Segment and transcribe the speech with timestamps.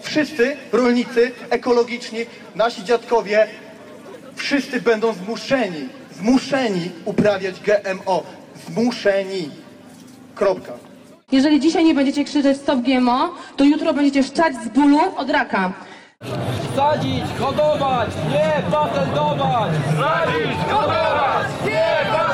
[0.00, 2.18] Wszyscy rolnicy ekologiczni,
[2.54, 3.46] nasi dziadkowie,
[4.36, 8.22] wszyscy będą zmuszeni, zmuszeni uprawiać GMO.
[8.66, 9.50] Zmuszeni.
[10.34, 10.72] Kropka.
[11.32, 15.72] Jeżeli dzisiaj nie będziecie krzyczeć stop GMO, to jutro będziecie szczać z bólu od raka.
[16.76, 19.70] Sadzić, hodować, nie patentować!
[19.96, 22.27] Sadzić, hodować, nie patentować!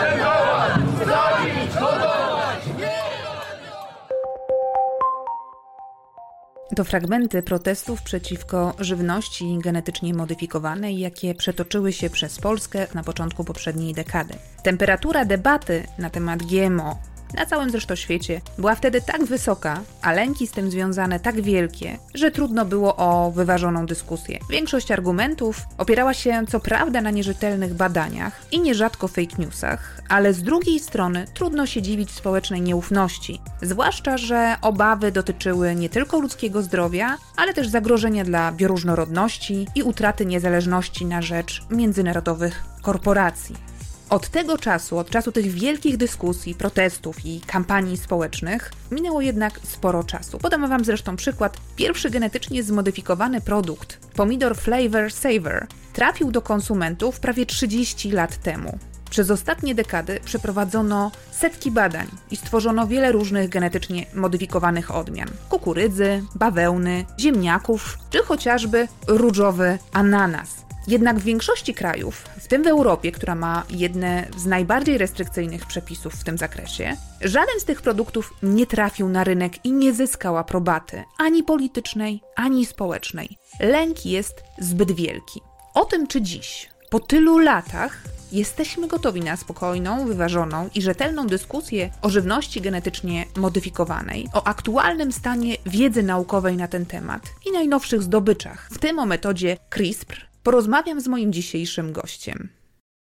[6.76, 13.94] To fragmenty protestów przeciwko żywności genetycznie modyfikowanej, jakie przetoczyły się przez Polskę na początku poprzedniej
[13.94, 14.34] dekady.
[14.62, 16.98] Temperatura debaty na temat GMO
[17.34, 21.98] na całym zresztą świecie była wtedy tak wysoka, a lęki z tym związane tak wielkie,
[22.14, 24.38] że trudno było o wyważoną dyskusję.
[24.50, 30.42] Większość argumentów opierała się co prawda na nierzetelnych badaniach i nierzadko fake newsach, ale z
[30.42, 37.16] drugiej strony trudno się dziwić społecznej nieufności, zwłaszcza, że obawy dotyczyły nie tylko ludzkiego zdrowia,
[37.36, 43.73] ale też zagrożenia dla bioróżnorodności i utraty niezależności na rzecz międzynarodowych korporacji.
[44.15, 50.05] Od tego czasu, od czasu tych wielkich dyskusji, protestów i kampanii społecznych, minęło jednak sporo
[50.05, 50.39] czasu.
[50.39, 51.56] Podam Wam zresztą przykład.
[51.77, 58.79] Pierwszy genetycznie zmodyfikowany produkt, pomidor Flavor Saver, trafił do konsumentów prawie 30 lat temu.
[59.11, 67.05] Przez ostatnie dekady przeprowadzono setki badań i stworzono wiele różnych genetycznie modyfikowanych odmian: kukurydzy, bawełny,
[67.21, 70.64] ziemniaków czy chociażby różowy ananas.
[70.89, 76.15] Jednak w większości krajów, w tym w Europie, która ma jedne z najbardziej restrykcyjnych przepisów
[76.15, 81.05] w tym zakresie, żaden z tych produktów nie trafił na rynek i nie zyskał aprobaty
[81.19, 83.37] ani politycznej, ani społecznej.
[83.61, 85.41] Lęk jest zbyt wielki.
[85.75, 91.91] O tym, czy dziś, po tylu latach, jesteśmy gotowi na spokojną, wyważoną i rzetelną dyskusję
[92.03, 98.69] o żywności genetycznie modyfikowanej, o aktualnym stanie wiedzy naukowej na ten temat i najnowszych zdobyczach,
[98.73, 102.48] w tym o metodzie CRISPR, porozmawiam z moim dzisiejszym gościem.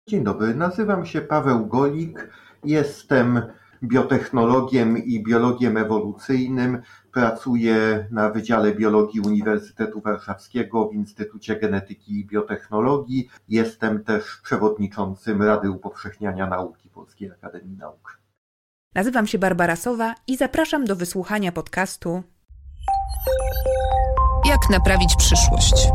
[0.08, 2.28] Dzień dobry, nazywam się Paweł Golik,
[2.64, 3.42] jestem
[3.84, 6.82] biotechnologiem i biologiem ewolucyjnym.
[7.12, 13.28] Pracuję na Wydziale Biologii Uniwersytetu Warszawskiego w Instytucie Genetyki i Biotechnologii.
[13.48, 18.18] Jestem też przewodniczącym Rady Upowszechniania Nauki Polskiej Akademii Nauk.
[18.94, 22.22] Nazywam się Barbara Sowa i zapraszam do wysłuchania podcastu
[24.44, 25.88] Jak naprawić przyszłość.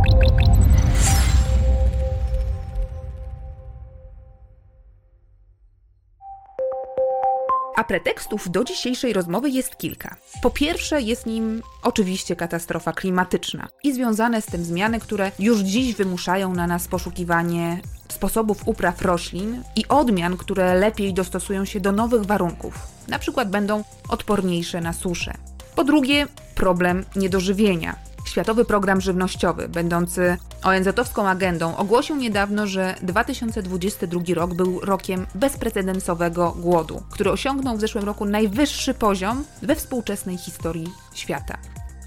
[7.78, 10.16] A pretekstów do dzisiejszej rozmowy jest kilka.
[10.42, 15.96] Po pierwsze, jest nim oczywiście katastrofa klimatyczna i związane z tym zmiany, które już dziś
[15.96, 22.26] wymuszają na nas poszukiwanie sposobów upraw roślin i odmian, które lepiej dostosują się do nowych
[22.26, 22.74] warunków,
[23.08, 25.34] na przykład będą odporniejsze na suszę.
[25.76, 28.07] Po drugie, problem niedożywienia.
[28.38, 37.04] Światowy Program Żywnościowy, będący ONZ-owską agendą, ogłosił niedawno, że 2022 rok był rokiem bezprecedensowego głodu,
[37.12, 41.58] który osiągnął w zeszłym roku najwyższy poziom we współczesnej historii świata.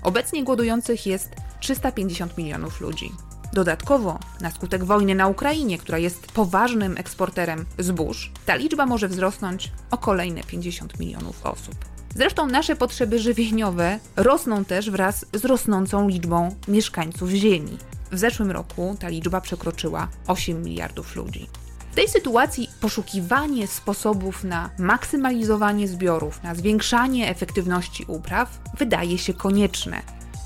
[0.02, 1.30] Obecnie głodujących jest
[1.60, 3.12] 350 milionów ludzi.
[3.52, 9.72] Dodatkowo, na skutek wojny na Ukrainie, która jest poważnym eksporterem zbóż, ta liczba może wzrosnąć
[9.90, 11.99] o kolejne 50 milionów osób.
[12.14, 17.78] Zresztą nasze potrzeby żywieniowe rosną też wraz z rosnącą liczbą mieszkańców Ziemi.
[18.12, 21.48] W zeszłym roku ta liczba przekroczyła 8 miliardów ludzi.
[21.92, 30.02] W tej sytuacji poszukiwanie sposobów na maksymalizowanie zbiorów, na zwiększanie efektywności upraw wydaje się konieczne,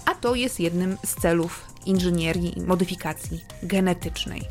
[0.07, 4.43] a to jest jednym z celów inżynierii i modyfikacji genetycznej.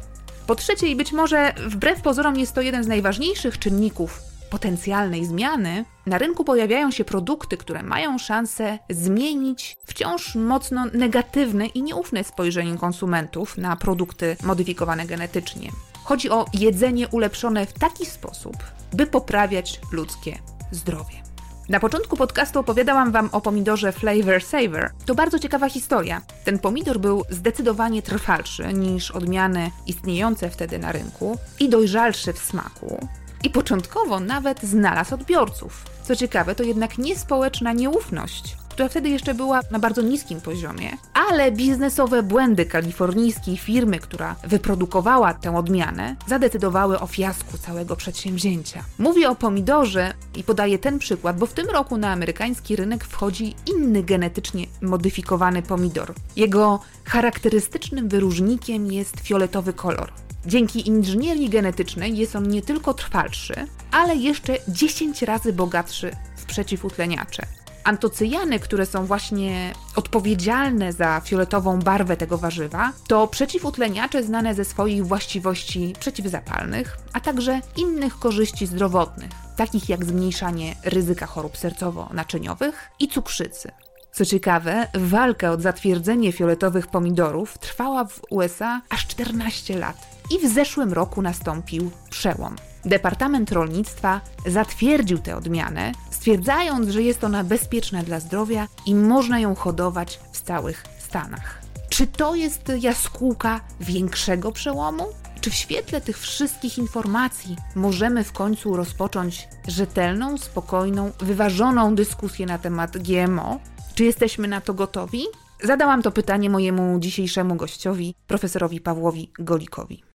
[0.48, 5.86] Po trzecie, i być może wbrew pozorom jest to jeden z najważniejszych czynników potencjalnej zmiany,
[6.06, 12.78] na rynku pojawiają się produkty, które mają szansę zmienić wciąż mocno negatywne i nieufne spojrzenie
[12.78, 15.72] konsumentów na produkty modyfikowane genetycznie.
[16.04, 18.56] Chodzi o jedzenie ulepszone w taki sposób,
[18.94, 20.40] by poprawiać ludzkie
[20.72, 21.24] zdrowie.
[21.70, 24.92] Na początku podcastu opowiadałam Wam o pomidorze Flavor Saver.
[25.06, 26.22] To bardzo ciekawa historia.
[26.44, 33.08] Ten pomidor był zdecydowanie trwalszy niż odmiany istniejące wtedy na rynku i dojrzalszy w smaku
[33.44, 35.86] i początkowo nawet znalazł odbiorców.
[36.04, 40.98] Co ciekawe, to jednak nie społeczna nieufność, która wtedy jeszcze była na bardzo niskim poziomie,
[41.14, 48.84] ale biznesowe błędy kalifornijskiej firmy, która wyprodukowała tę odmianę, zadecydowały o fiasku całego przedsięwzięcia.
[49.00, 53.56] Mówię o pomidorze i podaję ten przykład, bo w tym roku na amerykański rynek wchodzi
[53.76, 56.14] inny genetycznie modyfikowany pomidor.
[56.36, 60.23] Jego charakterystycznym wyróżnikiem jest fioletowy kolor.
[60.46, 63.54] Dzięki inżynierii genetycznej jest on nie tylko trwalszy,
[63.92, 67.46] ale jeszcze 10 razy bogatszy w przeciwutleniacze.
[67.84, 75.08] Antocyjany, które są właśnie odpowiedzialne za fioletową barwę tego warzywa, to przeciwutleniacze znane ze swoich
[75.08, 83.72] właściwości przeciwzapalnych, a także innych korzyści zdrowotnych, takich jak zmniejszanie ryzyka chorób sercowo-naczyniowych i cukrzycy.
[84.12, 90.54] Co ciekawe, walka o zatwierdzenie fioletowych pomidorów trwała w USA aż 14 lat i w
[90.54, 92.56] zeszłym roku nastąpił przełom.
[92.86, 99.56] Departament Rolnictwa zatwierdził tę odmianę, stwierdzając, że jest ona bezpieczna dla zdrowia i można ją
[99.56, 101.62] hodować w całych Stanach.
[101.90, 105.06] Czy to jest jaskółka większego przełomu?
[105.42, 112.58] Czy w świetle tych wszystkich informacji możemy w końcu rozpocząć rzetelną, spokojną, wyważoną dyskusję na
[112.58, 113.60] temat GMO?
[113.96, 115.24] Czy jesteśmy na to gotowi?
[115.64, 120.13] Zadałam to pytanie mojemu dzisiejszemu gościowi, profesorowi Pawłowi Golikowi.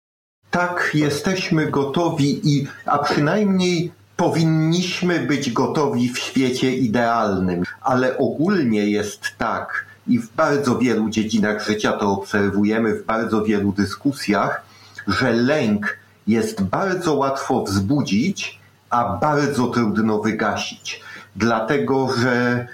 [0.55, 9.21] Tak, jesteśmy gotowi i, a przynajmniej powinniśmy być gotowi w świecie idealnym, ale ogólnie jest
[9.39, 14.63] tak i w bardzo wielu dziedzinach życia to obserwujemy, w bardzo wielu dyskusjach,
[15.09, 18.61] że lęk jest bardzo łatwo wzbudzić,
[18.91, 21.01] a bardzo trudno wygasić.
[21.37, 22.67] Dlatego, że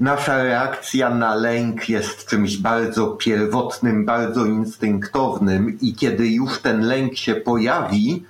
[0.00, 7.16] Nasza reakcja na lęk jest czymś bardzo pierwotnym, bardzo instynktownym, i kiedy już ten lęk
[7.16, 8.24] się pojawi,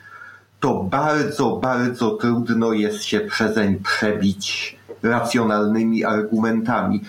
[0.61, 7.05] to bardzo, bardzo trudno jest się przezeń przebić racjonalnymi argumentami.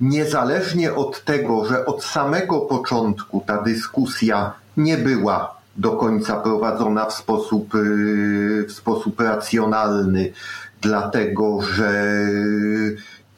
[0.00, 7.14] Niezależnie od tego, że od samego początku ta dyskusja nie była do końca prowadzona w
[7.14, 10.32] sposób, yy, w sposób racjonalny,
[10.80, 12.14] dlatego że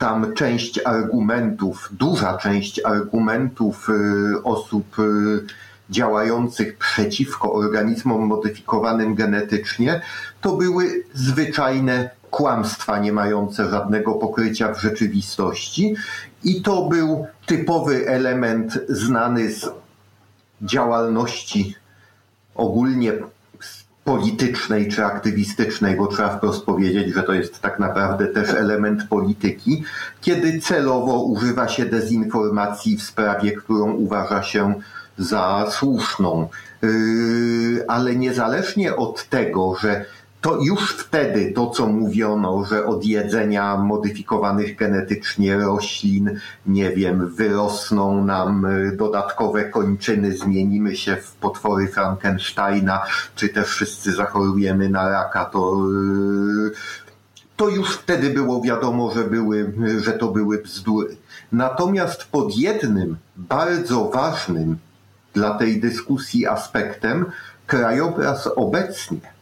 [0.04, 5.02] tam część argumentów, duża część argumentów y, osób y,
[5.90, 10.00] działających przeciwko organizmom modyfikowanym genetycznie,
[10.40, 15.94] to były zwyczajne kłamstwa nie mające żadnego pokrycia w rzeczywistości.
[16.42, 19.70] I to był typowy element znany z
[20.62, 21.74] działalności
[22.54, 23.12] ogólnie
[24.04, 29.84] politycznej czy aktywistycznej, bo trzeba wprost powiedzieć, że to jest tak naprawdę też element polityki,
[30.20, 34.74] kiedy celowo używa się dezinformacji w sprawie, którą uważa się
[35.18, 36.48] za słuszną.
[36.82, 40.04] Yy, ale niezależnie od tego, że
[40.44, 48.24] to już wtedy to, co mówiono, że od jedzenia modyfikowanych genetycznie roślin, nie wiem, wyrosną
[48.24, 53.02] nam y, dodatkowe kończyny, zmienimy się w potwory Frankensteina,
[53.34, 55.80] czy też wszyscy zachorujemy na raka, to,
[56.66, 56.70] y,
[57.56, 61.16] to już wtedy było wiadomo, że, były, że to były bzdury.
[61.52, 64.78] Natomiast pod jednym bardzo ważnym
[65.34, 67.26] dla tej dyskusji aspektem
[67.66, 69.33] krajobraz obecnie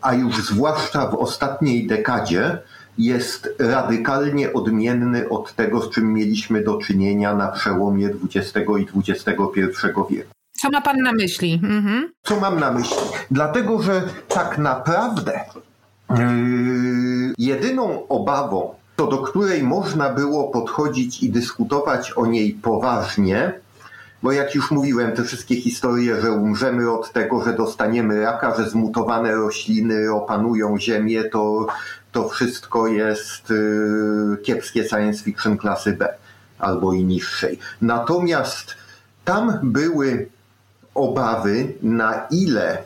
[0.00, 2.58] a już zwłaszcza w ostatniej dekadzie,
[2.98, 9.30] jest radykalnie odmienny od tego, z czym mieliśmy do czynienia na przełomie XX i XXI
[10.10, 10.30] wieku.
[10.52, 11.60] Co ma Pan na myśli?
[11.62, 12.12] Mhm.
[12.22, 12.96] Co mam na myśli?
[13.30, 15.40] Dlatego, że tak naprawdę
[16.10, 16.16] yy,
[17.38, 23.52] jedyną obawą, to do której można było podchodzić i dyskutować o niej poważnie,
[24.22, 28.70] bo jak już mówiłem, te wszystkie historie, że umrzemy od tego, że dostaniemy raka, że
[28.70, 31.66] zmutowane rośliny opanują ziemię, to,
[32.12, 36.14] to wszystko jest y, kiepskie science fiction klasy B
[36.58, 37.58] albo i niższej.
[37.82, 38.74] Natomiast
[39.24, 40.28] tam były
[40.94, 42.78] obawy, na ile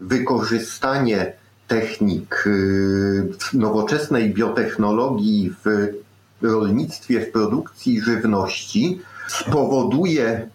[0.00, 1.32] wykorzystanie
[1.68, 5.88] technik y, nowoczesnej biotechnologii w
[6.42, 10.48] rolnictwie, w produkcji żywności spowoduje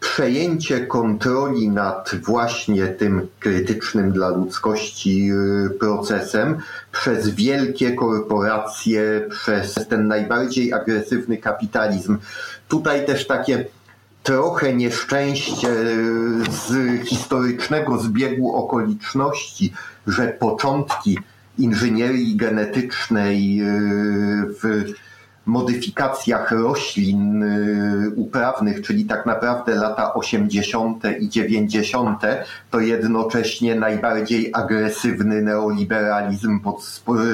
[0.00, 5.30] przejęcie kontroli nad właśnie tym krytycznym dla ludzkości
[5.66, 6.58] y, procesem
[6.92, 12.18] przez wielkie korporacje, przez ten najbardziej agresywny kapitalizm.
[12.68, 13.64] Tutaj też takie
[14.22, 19.72] trochę nieszczęście y, z historycznego zbiegu okoliczności,
[20.06, 21.18] że początki
[21.58, 23.66] inżynierii genetycznej y,
[24.62, 24.84] w
[25.46, 31.02] modyfikacjach roślin y, uprawnych, czyli tak naprawdę lata 80.
[31.20, 32.22] i 90.,
[32.70, 36.84] to jednocześnie najbardziej agresywny neoliberalizm pod,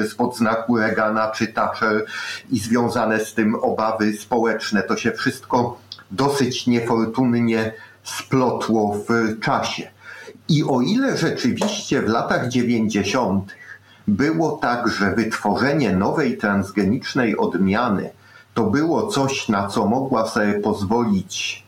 [0.09, 2.05] spod znaku Reagana czy Thatcher
[2.51, 4.83] i związane z tym obawy społeczne.
[4.83, 5.77] To się wszystko
[6.11, 7.73] dosyć niefortunnie
[8.03, 9.89] splotło w czasie.
[10.49, 13.51] I o ile rzeczywiście w latach 90
[14.07, 18.09] było tak, że wytworzenie nowej transgenicznej odmiany
[18.53, 21.63] to było coś, na co mogła sobie pozwolić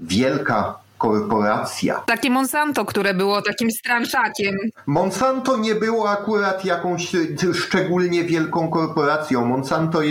[0.00, 2.02] wielka korporacja.
[2.06, 4.56] Takie Monsanto, które było takim stranszakiem.
[4.86, 9.44] Monsanto nie było akurat jakąś y, szczególnie wielką korporacją.
[9.44, 10.06] Monsanto y,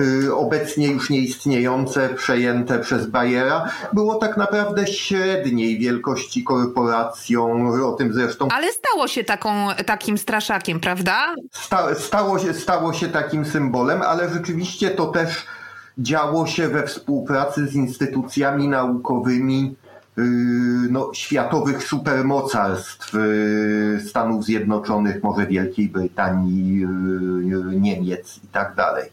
[0.00, 8.12] y, obecnie już nieistniejące, przejęte przez Bayera, było tak naprawdę średniej wielkości korporacją, o tym
[8.12, 11.34] zresztą Ale stało się taką, takim straszakiem, prawda?
[11.52, 15.46] sta, stało, się, stało się takim symbolem, ale rzeczywiście to też
[15.98, 19.76] działo się we współpracy z instytucjami naukowymi
[20.16, 20.24] yy,
[20.90, 29.10] no, światowych supermocarstw yy, Stanów Zjednoczonych, może Wielkiej Brytanii, yy, Niemiec i tak dalej.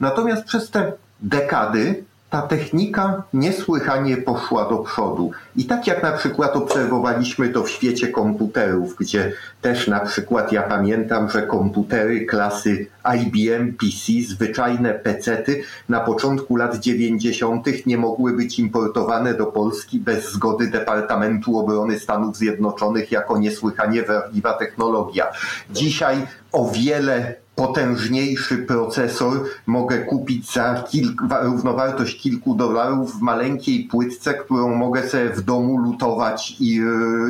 [0.00, 5.30] Natomiast przez te dekady ta technika niesłychanie poszła do przodu.
[5.56, 10.62] I tak jak na przykład obserwowaliśmy to w świecie komputerów, gdzie też na przykład ja
[10.62, 17.86] pamiętam, że komputery klasy IBM PC, zwyczajne pecety na początku lat 90.
[17.86, 24.52] nie mogły być importowane do Polski bez zgody Departamentu Obrony Stanów Zjednoczonych jako niesłychanie wrażliwa
[24.52, 25.26] technologia.
[25.70, 26.16] Dzisiaj
[26.52, 34.74] o wiele potężniejszy procesor mogę kupić za kilk, równowartość kilku dolarów w maleńkiej płytce, którą
[34.74, 36.80] mogę sobie w domu lutować i,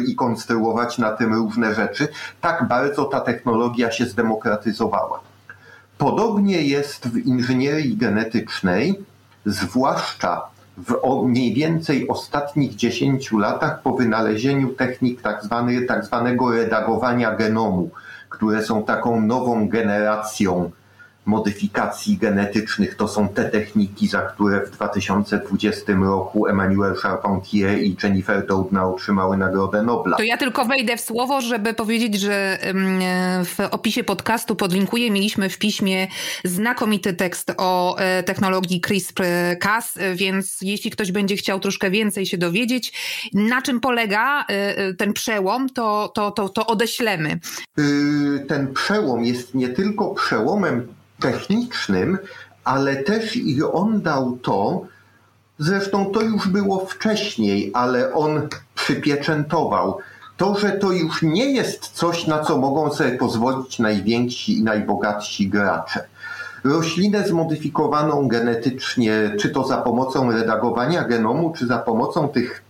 [0.08, 2.08] i konstruować na tym różne rzeczy.
[2.40, 5.20] Tak bardzo ta technologia się zdemokratyzowała.
[5.98, 8.94] Podobnie jest w inżynierii genetycznej,
[9.46, 10.42] zwłaszcza
[10.76, 15.42] w mniej więcej ostatnich 10 latach po wynalezieniu technik tak,
[15.88, 17.90] tak zwanego redagowania genomu
[18.36, 20.70] które są taką nową generacją
[21.26, 22.94] modyfikacji genetycznych.
[22.94, 29.36] To są te techniki, za które w 2020 roku Emmanuel Charpentier i Jennifer Doudna otrzymały
[29.36, 30.16] Nagrodę Nobla.
[30.16, 32.58] To ja tylko wejdę w słowo, żeby powiedzieć, że
[33.44, 35.10] w opisie podcastu podlinkuję.
[35.10, 36.08] Mieliśmy w piśmie
[36.44, 42.92] znakomity tekst o e, technologii CRISPR-Cas, więc jeśli ktoś będzie chciał troszkę więcej się dowiedzieć,
[43.34, 47.38] na czym polega e, e, ten przełom, to, to, to, to odeślemy.
[47.78, 52.18] Y, ten przełom jest nie tylko przełomem technicznym,
[52.64, 54.86] ale też i on dał to,
[55.58, 59.98] zresztą to już było wcześniej, ale on przypieczętował.
[60.36, 65.48] To, że to już nie jest coś, na co mogą sobie pozwolić najwięksi i najbogatsi
[65.48, 66.04] gracze.
[66.64, 72.62] Roślinę zmodyfikowaną genetycznie, czy to za pomocą redagowania genomu, czy za pomocą tych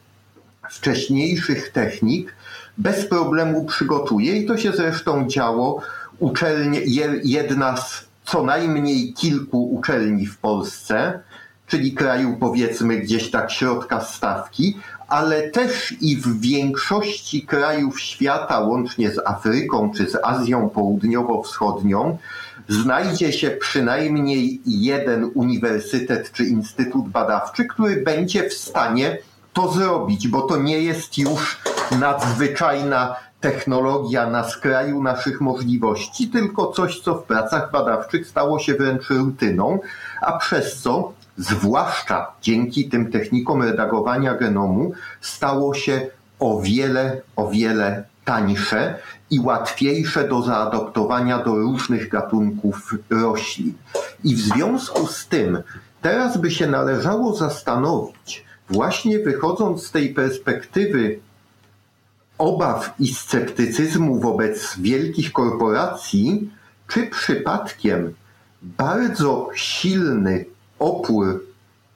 [0.71, 2.35] wcześniejszych technik,
[2.79, 5.81] bez problemu przygotuje i to się zresztą działo.
[6.19, 6.81] Uczelnie,
[7.25, 11.21] jedna z co najmniej kilku uczelni w Polsce,
[11.67, 14.77] czyli kraju powiedzmy gdzieś tak środka stawki,
[15.09, 22.19] ale też i w większości krajów świata, łącznie z Afryką czy z Azją Południowo-Wschodnią,
[22.69, 29.19] znajdzie się przynajmniej jeden uniwersytet czy instytut badawczy, który będzie w stanie
[29.53, 31.59] to zrobić, bo to nie jest już
[32.01, 33.17] nadzwyczajna
[33.47, 39.79] technologia na skraju naszych możliwości, tylko coś, co w pracach badawczych stało się wręcz rutyną,
[40.21, 46.07] a przez co, zwłaszcza dzięki tym technikom redagowania genomu, stało się
[46.39, 48.99] o wiele, o wiele tańsze
[49.31, 53.75] i łatwiejsze do zaadoptowania do różnych gatunków roślin.
[54.25, 55.63] I w związku z tym
[56.03, 61.21] teraz by się należało zastanowić, właśnie wychodząc z tej perspektywy
[62.39, 66.51] obaw i sceptycyzmu wobec wielkich korporacji,
[66.89, 68.15] czy przypadkiem
[68.63, 70.45] bardzo silny
[70.79, 71.45] opór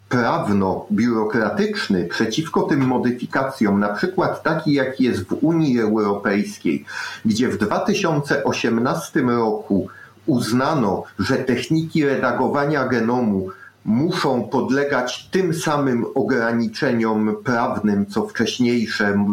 [0.09, 6.85] prawno-biurokratyczny przeciwko tym modyfikacjom, na przykład taki, jaki jest w Unii Europejskiej,
[7.25, 9.89] gdzie w 2018 roku
[10.27, 13.51] uznano, że techniki redagowania genomu
[13.85, 19.25] muszą podlegać tym samym ograniczeniom prawnym, co wcześniejsze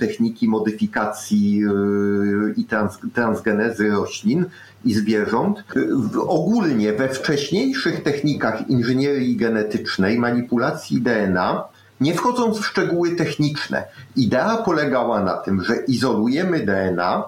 [0.00, 4.44] techniki modyfikacji y, i trans, transgenezy roślin
[4.84, 5.64] i zwierząt.
[6.26, 11.64] Ogólnie we wcześniejszych technikach inżynierii genetycznej, manipulacji DNA,
[12.00, 13.84] nie wchodząc w szczegóły techniczne,
[14.16, 17.24] idea polegała na tym, że izolujemy DNA,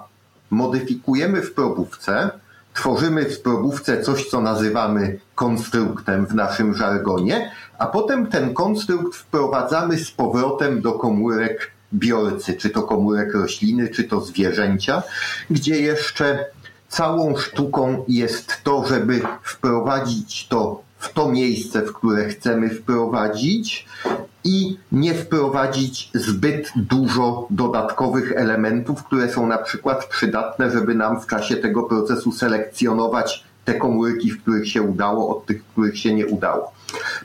[0.50, 2.30] modyfikujemy w probówce,
[2.74, 9.98] tworzymy w probówce coś, co nazywamy konstruktem w naszym żargonie, a potem ten konstrukt wprowadzamy
[9.98, 15.02] z powrotem do komórek biorcy, czy to komórek rośliny, czy to zwierzęcia,
[15.50, 16.44] gdzie jeszcze
[16.88, 23.86] całą sztuką jest to, żeby wprowadzić to w to miejsce, w które chcemy wprowadzić
[24.44, 31.26] i nie wprowadzić zbyt dużo dodatkowych elementów, które są na przykład przydatne, żeby nam w
[31.26, 36.14] czasie tego procesu selekcjonować te komórki, w których się udało, od tych, w których się
[36.14, 36.72] nie udało.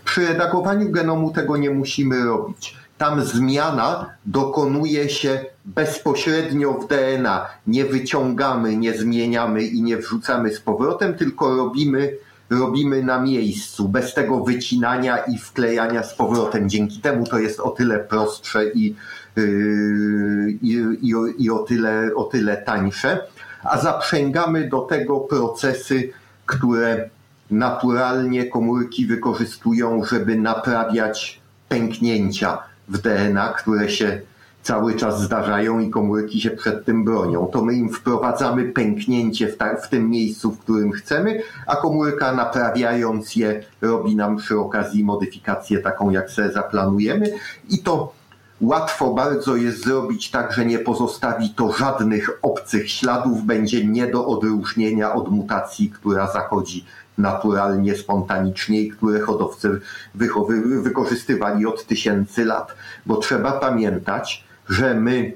[0.05, 2.77] Przy redagowaniu genomu tego nie musimy robić.
[2.97, 7.45] tam zmiana dokonuje się bezpośrednio w DNA.
[7.67, 12.13] Nie wyciągamy, nie zmieniamy i nie wrzucamy z powrotem, tylko robimy,
[12.49, 16.69] robimy na miejscu, bez tego wycinania i wklejania z powrotem.
[16.69, 18.95] Dzięki temu to jest o tyle prostsze i,
[19.35, 23.19] yy, i, i, i o, tyle, o tyle tańsze.
[23.63, 26.13] A zaprzęgamy do tego procesy,
[26.47, 27.09] które
[27.51, 34.21] naturalnie komórki wykorzystują, żeby naprawiać pęknięcia w DNA, które się
[34.63, 37.47] cały czas zdarzają i komórki się przed tym bronią.
[37.47, 42.33] To my im wprowadzamy pęknięcie w, ta, w tym miejscu, w którym chcemy, a komórka
[42.33, 47.31] naprawiając je robi nam przy okazji modyfikację taką, jak sobie zaplanujemy
[47.69, 48.13] i to
[48.61, 54.27] łatwo bardzo jest zrobić tak, że nie pozostawi to żadnych obcych śladów, będzie nie do
[54.27, 56.85] odróżnienia od mutacji, która zachodzi
[57.17, 59.81] naturalnie, spontanicznie i które hodowcy
[60.15, 62.75] wychowy, wykorzystywali od tysięcy lat.
[63.05, 65.33] Bo trzeba pamiętać, że my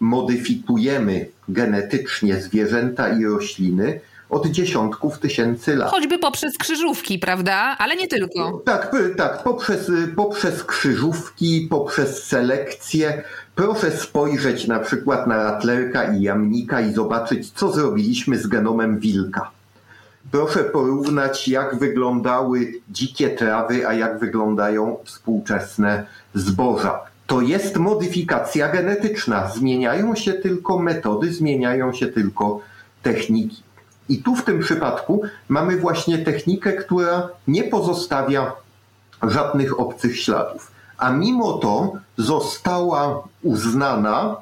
[0.00, 4.00] modyfikujemy genetycznie zwierzęta i rośliny
[4.30, 5.90] od dziesiątków tysięcy lat.
[5.90, 7.54] Choćby poprzez krzyżówki, prawda?
[7.78, 8.62] Ale nie tylko.
[8.64, 13.22] Tak, tak, poprzez, poprzez krzyżówki, poprzez selekcję.
[13.54, 19.50] Proszę spojrzeć na przykład na ratlerka i jamnika i zobaczyć, co zrobiliśmy z genomem wilka.
[20.30, 27.00] Proszę porównać, jak wyglądały dzikie trawy, a jak wyglądają współczesne zboża.
[27.26, 29.50] To jest modyfikacja genetyczna.
[29.50, 32.60] Zmieniają się tylko metody, zmieniają się tylko
[33.02, 33.62] techniki.
[34.10, 38.52] I tu w tym przypadku mamy właśnie technikę, która nie pozostawia
[39.22, 40.70] żadnych obcych śladów.
[40.98, 44.36] A mimo to została uznana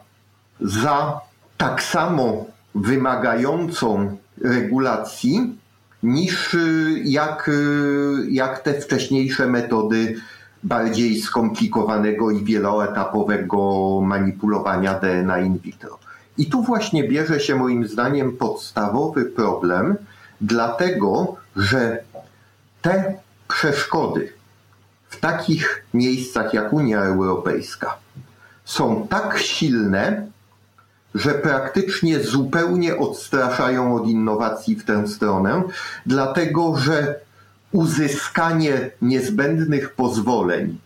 [0.60, 1.20] za
[1.56, 2.44] tak samo
[2.75, 5.58] wymagającą regulacji
[6.02, 10.16] niż y, jak, y, jak te wcześniejsze metody
[10.62, 13.60] bardziej skomplikowanego i wieloetapowego
[14.02, 15.98] manipulowania DNA in vitro.
[16.38, 19.97] I tu właśnie bierze się moim zdaniem podstawowy problem,
[20.40, 22.02] dlatego że
[22.83, 23.14] te
[23.49, 24.33] przeszkody
[25.09, 27.97] w takich miejscach jak Unia Europejska
[28.64, 30.27] są tak silne,
[31.14, 35.62] że praktycznie zupełnie odstraszają od innowacji w tę stronę,
[36.07, 37.14] dlatego że
[37.72, 40.79] uzyskanie niezbędnych pozwoleń,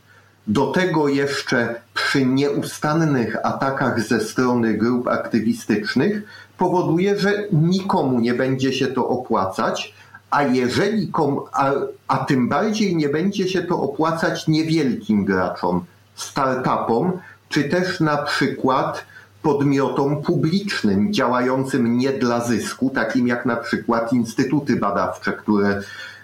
[0.46, 6.22] do tego jeszcze przy nieustannych atakach ze strony grup aktywistycznych,
[6.58, 9.94] powoduje, że nikomu nie będzie się to opłacać,
[10.30, 11.72] a jeżeli kom, a,
[12.08, 17.12] a tym bardziej nie będzie się to opłacać niewielkim graczom, startupom,
[17.48, 19.04] czy też na przykład
[19.42, 25.82] podmiotom publicznym, działającym nie dla zysku, takim jak na przykład instytuty badawcze, które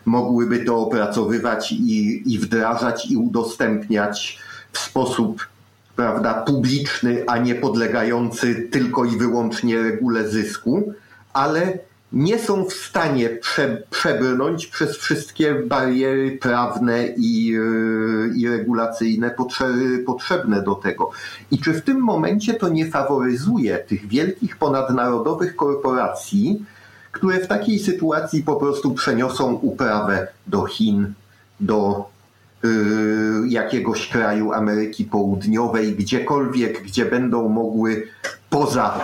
[0.09, 4.38] mogłyby to opracowywać i, i wdrażać i udostępniać
[4.73, 5.47] w sposób
[5.97, 10.92] prawda, publiczny, a nie podlegający tylko i wyłącznie regule zysku,
[11.33, 11.79] ale
[12.12, 17.59] nie są w stanie prze, przebrnąć przez wszystkie bariery prawne i,
[18.37, 19.35] i regulacyjne
[20.07, 21.11] potrzebne do tego.
[21.51, 26.64] I czy w tym momencie to nie faworyzuje tych wielkich ponadnarodowych korporacji,
[27.18, 31.12] które w takiej sytuacji po prostu przeniosą uprawę do Chin,
[31.61, 32.04] do
[32.62, 38.07] yy, jakiegoś kraju Ameryki Południowej, gdziekolwiek, gdzie będą mogły
[38.50, 39.00] poza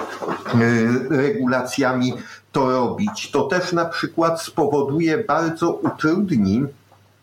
[1.11, 2.12] yy, regulacjami
[2.53, 3.31] to robić.
[3.31, 6.64] To też na przykład spowoduje, bardzo utrudni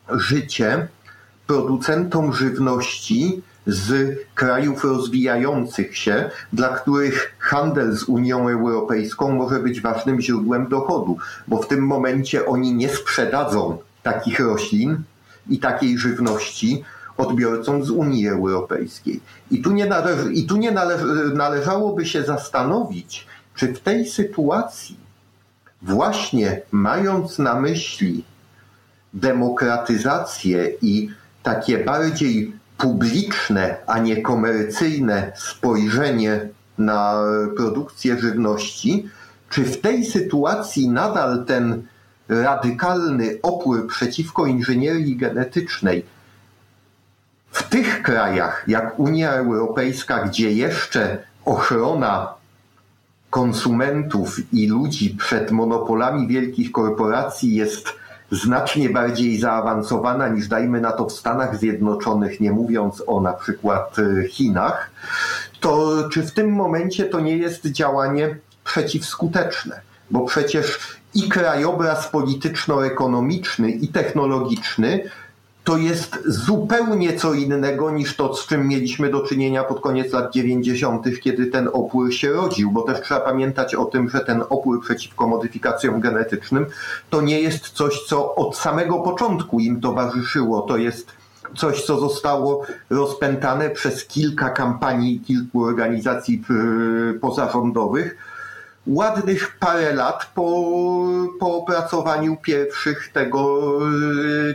[0.09, 0.87] życie
[1.47, 10.21] producentom żywności z krajów rozwijających się, dla których handel z Unią Europejską może być ważnym
[10.21, 14.97] źródłem dochodu, bo w tym momencie oni nie sprzedadzą takich roślin
[15.49, 16.83] i takiej żywności
[17.17, 19.19] odbiorcom z Unii Europejskiej.
[19.51, 24.97] I tu nie, należy, i tu nie należy, należałoby się zastanowić, czy w tej sytuacji,
[25.81, 28.23] właśnie mając na myśli
[29.13, 31.09] demokratyzację i
[31.43, 37.23] takie bardziej publiczne, a nie komercyjne spojrzenie na
[37.57, 39.09] produkcję żywności,
[39.49, 41.83] czy w tej sytuacji nadal ten
[42.29, 46.05] radykalny opór przeciwko inżynierii genetycznej
[47.51, 52.33] w tych krajach jak Unia Europejska, gdzie jeszcze ochrona
[53.29, 58.00] konsumentów i ludzi przed monopolami wielkich korporacji jest
[58.31, 63.97] znacznie bardziej zaawansowana niż dajmy na to w Stanach Zjednoczonych, nie mówiąc o na przykład
[63.99, 64.91] e, Chinach,
[65.59, 69.81] to czy w tym momencie to nie jest działanie przeciwskuteczne?
[70.11, 70.79] Bo przecież
[71.13, 75.03] i krajobraz polityczno-ekonomiczny, i technologiczny
[75.63, 80.33] to jest zupełnie co innego niż to, z czym mieliśmy do czynienia pod koniec lat
[80.33, 84.81] 90., kiedy ten opór się rodził, bo też trzeba pamiętać o tym, że ten opór
[84.81, 86.65] przeciwko modyfikacjom genetycznym
[87.09, 90.61] to nie jest coś, co od samego początku im towarzyszyło.
[90.61, 91.07] To jest
[91.55, 96.43] coś, co zostało rozpętane przez kilka kampanii, kilku organizacji
[97.15, 98.17] y, pozarządowych
[98.87, 100.65] ładnych parę lat po,
[101.39, 103.71] po opracowaniu pierwszych tego,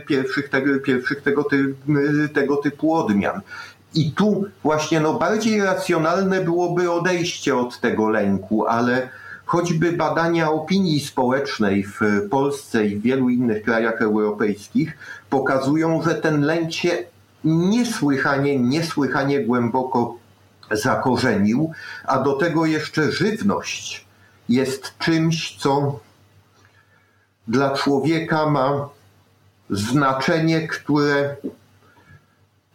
[0.07, 1.75] pierwszych tego, pierwszych tego, ty,
[2.33, 3.41] tego typu odmian.
[3.93, 9.09] I tu właśnie no, bardziej racjonalne byłoby odejście od tego lęku, ale
[9.45, 14.97] choćby badania opinii społecznej w Polsce i w wielu innych krajach europejskich
[15.29, 16.97] pokazują, że ten lęk się
[17.43, 20.15] niesłychanie, niesłychanie głęboko
[20.71, 21.71] zakorzenił,
[22.05, 24.06] a do tego jeszcze żywność
[24.49, 25.99] jest czymś, co
[27.47, 28.89] dla człowieka ma
[29.69, 31.35] znaczenie, które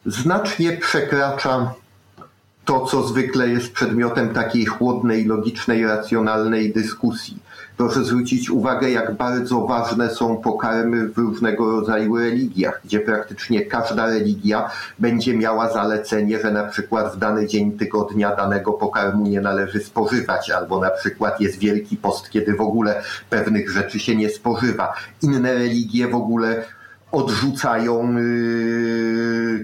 [0.06, 1.74] znacznie przekracza
[2.64, 7.41] to, co zwykle jest przedmiotem takiej chłodnej, logicznej, racjonalnej dyskusji.
[7.82, 14.06] Proszę zwrócić uwagę, jak bardzo ważne są pokarmy w różnego rodzaju religiach, gdzie praktycznie każda
[14.06, 19.80] religia będzie miała zalecenie, że na przykład w dany dzień tygodnia danego pokarmu nie należy
[19.80, 24.94] spożywać, albo na przykład jest wielki post, kiedy w ogóle pewnych rzeczy się nie spożywa.
[25.22, 26.64] Inne religie w ogóle
[27.12, 29.11] odrzucają y,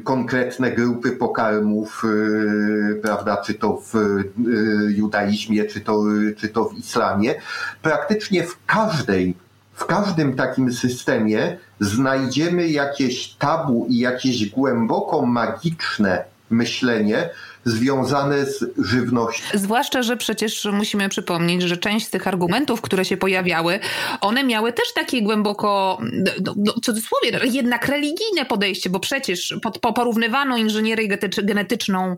[0.05, 6.05] konkretne grupy pokarmów, y, prawda, czy to w y, judaizmie, czy to,
[6.37, 7.35] czy to w islamie.
[7.83, 9.35] Praktycznie w każdej,
[9.75, 17.31] w każdym takim systemie znajdziemy jakieś tabu i jakieś głęboko magiczne myślenie,
[17.65, 19.59] związane z żywnością.
[19.59, 23.81] Zwłaszcza, że przecież musimy przypomnieć, że część z tych argumentów, które się pojawiały,
[24.21, 25.99] one miały też takie głęboko,
[26.45, 32.17] no, no, cudzysłowie, jednak religijne podejście, bo przecież pod, porównywano inżynierię genetyczną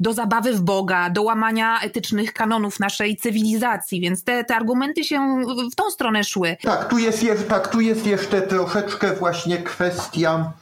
[0.00, 5.42] do zabawy w Boga, do łamania etycznych kanonów naszej cywilizacji, więc te, te argumenty się
[5.72, 6.56] w tą stronę szły.
[6.62, 10.52] Tak, tu jest, tak, tu jest jeszcze troszeczkę właśnie kwestia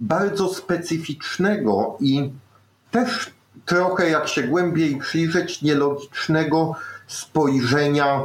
[0.00, 2.30] bardzo specyficznego i
[2.90, 3.30] też
[3.66, 6.74] trochę, jak się głębiej przyjrzeć, nielogicznego
[7.06, 8.20] spojrzenia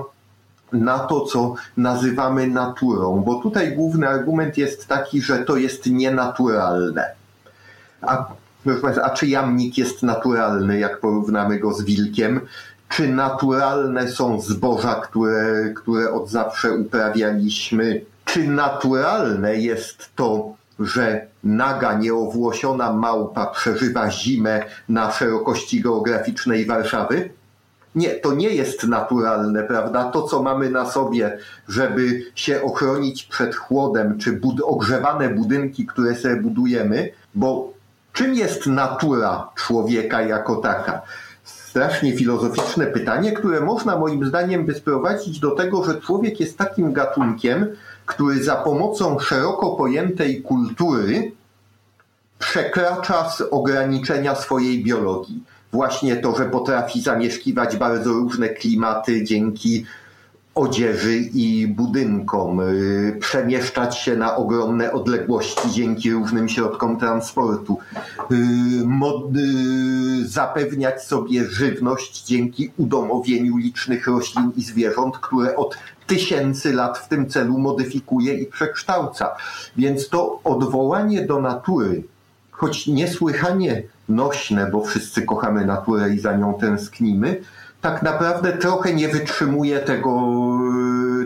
[0.71, 7.11] na to, co nazywamy naturą, bo tutaj główny argument jest taki, że to jest nienaturalne.
[8.01, 8.25] A,
[9.03, 12.41] a czy jamnik jest naturalny, jak porównamy go z wilkiem?
[12.89, 18.01] Czy naturalne są zboża, które, które od zawsze uprawialiśmy?
[18.25, 27.29] Czy naturalne jest to, że naga, nieowłosiona małpa przeżywa zimę na szerokości geograficznej Warszawy?
[27.95, 30.11] Nie, to nie jest naturalne, prawda?
[30.11, 31.37] To, co mamy na sobie,
[31.67, 37.73] żeby się ochronić przed chłodem, czy bud ogrzewane budynki, które sobie budujemy, bo
[38.13, 41.01] czym jest natura człowieka jako taka?
[41.43, 46.93] Strasznie filozoficzne pytanie, które można moim zdaniem by sprowadzić do tego, że człowiek jest takim
[46.93, 47.67] gatunkiem,
[48.07, 51.31] który za pomocą szeroko pojętej kultury
[52.39, 55.43] przekracza z ograniczenia swojej biologii.
[55.71, 59.85] Właśnie to, że potrafi zamieszkiwać bardzo różne klimaty dzięki
[60.55, 67.77] odzieży i budynkom, y, przemieszczać się na ogromne odległości dzięki różnym środkom transportu,
[68.31, 68.35] y,
[69.39, 77.07] y, zapewniać sobie żywność dzięki udomowieniu licznych roślin i zwierząt, które od tysięcy lat w
[77.07, 79.35] tym celu modyfikuje i przekształca.
[79.75, 82.03] Więc to odwołanie do natury,
[82.51, 87.41] choć niesłychanie nośne, bo wszyscy kochamy naturę i za nią tęsknimy,
[87.81, 90.21] tak naprawdę trochę nie wytrzymuje tego,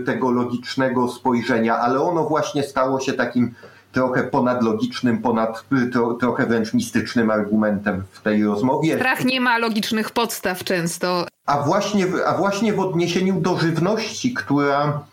[0.05, 3.53] tego logicznego spojrzenia, ale ono właśnie stało się takim
[3.91, 8.95] trochę ponadlogicznym, ponad, tro, trochę wręcz mistycznym argumentem w tej rozmowie.
[8.95, 11.25] Strach nie ma logicznych podstaw często.
[11.45, 15.03] A właśnie, a właśnie w odniesieniu do żywności, która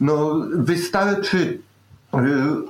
[0.00, 2.18] no, wystarczy, y,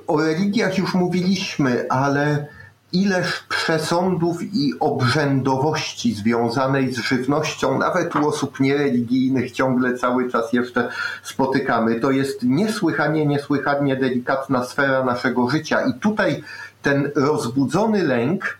[0.06, 2.46] o religiach już mówiliśmy, ale
[2.92, 10.88] ileż przesądów i obrzędowości związanej z żywnością, nawet u osób niereligijnych ciągle cały czas jeszcze
[11.22, 12.00] spotykamy.
[12.00, 16.42] To jest niesłychanie, niesłychanie delikatna sfera naszego życia i tutaj
[16.82, 18.58] ten rozbudzony lęk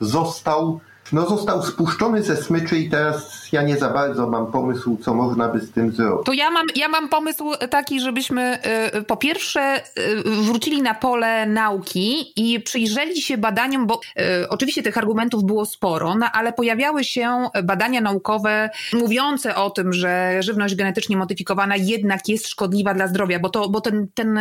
[0.00, 0.80] został
[1.12, 5.48] no został spuszczony ze smyczy i teraz ja nie za bardzo mam pomysł, co można
[5.48, 6.26] by z tym zrobić.
[6.26, 8.58] To ja mam, ja mam pomysł taki, żebyśmy
[8.94, 14.00] y, po pierwsze y, wrócili na pole nauki i przyjrzeli się badaniom, bo
[14.42, 19.92] y, oczywiście tych argumentów było sporo, no, ale pojawiały się badania naukowe mówiące o tym,
[19.92, 24.38] że żywność genetycznie modyfikowana jednak jest szkodliwa dla zdrowia, bo, to, bo ten, ten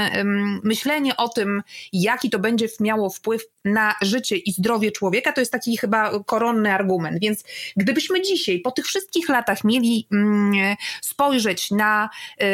[0.63, 1.62] myślenie o tym,
[1.93, 6.74] jaki to będzie miało wpływ na życie i zdrowie człowieka, to jest taki chyba koronny
[6.74, 7.19] argument.
[7.22, 7.43] Więc
[7.76, 8.98] gdybyśmy dzisiaj po tych wszystkich
[9.29, 12.09] latach mieli mm, spojrzeć na
[12.41, 12.45] y,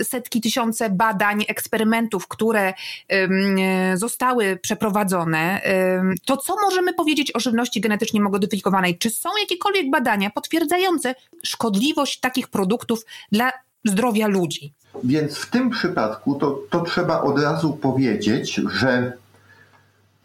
[0.00, 2.74] y, setki, tysiące badań, eksperymentów, które
[3.94, 5.60] zostały przeprowadzone,
[6.24, 8.98] to co możemy powiedzieć o żywności genetycznie modyfikowanej?
[8.98, 13.52] Czy są jakiekolwiek badania potwierdzające szkodliwość takich produktów dla
[13.84, 14.74] zdrowia ludzi?
[15.04, 19.12] Więc w tym przypadku to, to trzeba od razu powiedzieć, że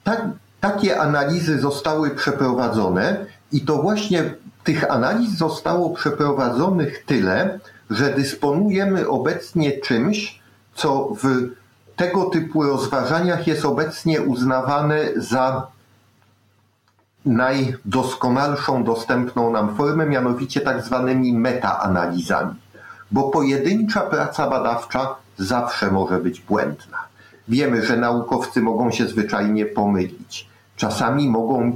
[0.04, 0.22] tak,
[0.60, 4.34] takie analizy zostały przeprowadzone i to właśnie
[4.64, 10.40] tych analiz zostało przeprowadzonych tyle, że dysponujemy obecnie czymś,
[10.76, 11.26] co w
[11.96, 15.68] tego typu rozważaniach jest obecnie uznawane za
[17.26, 22.56] najdoskonalszą dostępną nam formę, mianowicie tak zwanymi metaanalizami.
[23.12, 26.98] Bo pojedyncza praca badawcza zawsze może być błędna.
[27.48, 30.50] Wiemy, że naukowcy mogą się zwyczajnie pomylić.
[30.76, 31.76] Czasami mogą,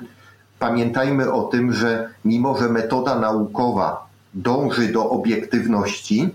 [0.64, 6.30] pamiętajmy o tym, że mimo, że metoda naukowa dąży do obiektywności,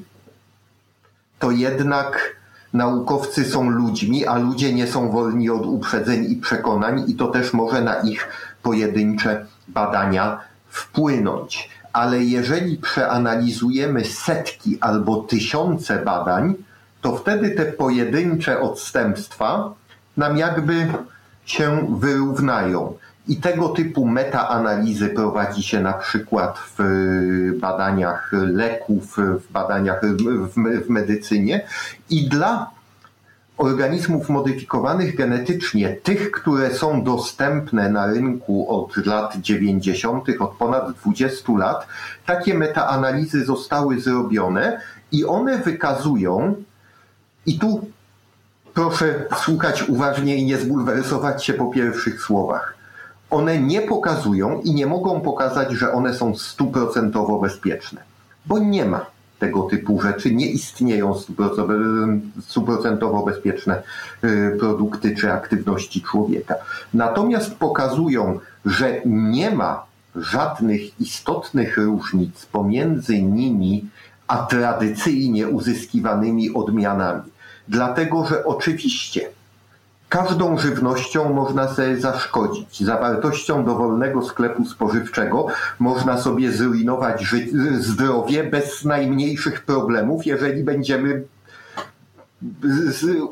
[1.38, 2.37] to jednak
[2.73, 7.53] naukowcy są ludźmi, a ludzie nie są wolni od uprzedzeń i przekonań, i to też
[7.53, 8.29] może na ich
[8.62, 11.71] pojedyncze badania wpłynąć.
[11.93, 16.55] Ale jeżeli przeanalizujemy setki albo tysiące badań,
[17.01, 19.73] to wtedy te pojedyncze odstępstwa
[20.17, 20.87] nam jakby
[21.45, 22.95] się wyrównają.
[23.29, 26.83] I tego typu metaanalizy prowadzi się na przykład w
[27.61, 30.01] badaniach leków, w badaniach
[30.85, 31.67] w, medycynie
[32.11, 32.71] i dla
[33.59, 41.53] organizmów modyfikowanych genetycznie, tych, które są dostępne na rynku od lat 90., od ponad 20
[41.53, 41.87] lat,
[42.27, 44.81] takie metaanalizy zostały zrobione
[45.12, 46.55] i one wykazują,
[47.47, 47.91] i tu
[48.75, 52.78] proszę słuchać uważnie i nie zbulwersować się po pierwszych słowach.
[53.31, 58.03] One nie pokazują i nie mogą pokazać, że one są stuprocentowo bezpieczne,
[58.47, 59.07] bo nie ma
[59.38, 61.14] tego typu rzeczy, nie istnieją
[62.41, 63.83] stuprocentowo bezpieczne
[64.25, 66.55] y, produkty czy aktywności człowieka.
[66.95, 69.87] Natomiast pokazują, że nie ma
[70.17, 73.88] żadnych istotnych różnic pomiędzy nimi
[74.29, 77.23] a tradycyjnie uzyskiwanymi odmianami.
[77.69, 79.31] Dlatego, że oczywiście
[80.09, 82.85] każdą żywnością można sobie zaszkodzić.
[82.85, 85.47] Zawartością dowolnego sklepu spożywczego
[85.79, 87.35] można sobie zrujnować
[87.79, 91.25] zdrowie bez najmniejszych problemów, jeżeli będziemy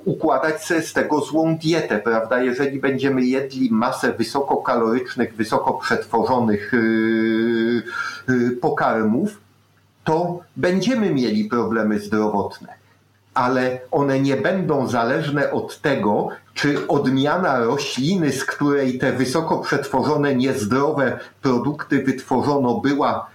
[0.04, 2.42] układać sobie z tego złą dietę, prawda?
[2.42, 7.82] Jeżeli będziemy jedli masę wysokokalorycznych, wysoko przetworzonych yy,
[8.28, 9.40] yy, pokarmów,
[10.04, 12.85] to będziemy mieli problemy zdrowotne
[13.36, 20.34] ale one nie będą zależne od tego, czy odmiana rośliny, z której te wysoko przetworzone,
[20.34, 23.26] niezdrowe produkty wytworzono, była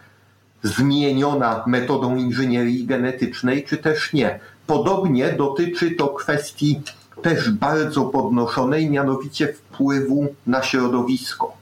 [0.63, 4.39] zmieniona metodą inżynierii genetycznej, czy też nie.
[4.67, 6.81] Podobnie dotyczy to kwestii
[7.21, 11.53] też bardzo podnoszonej, mianowicie wpływu na środowisko.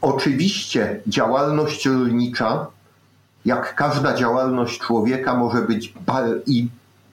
[0.00, 2.66] Oczywiście działalność rolnicza,
[3.44, 5.94] jak każda działalność człowieka, może być
[6.46, 6.68] i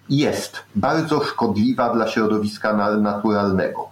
[0.10, 3.89] jest bardzo szkodliwa dla środowiska naturalnego.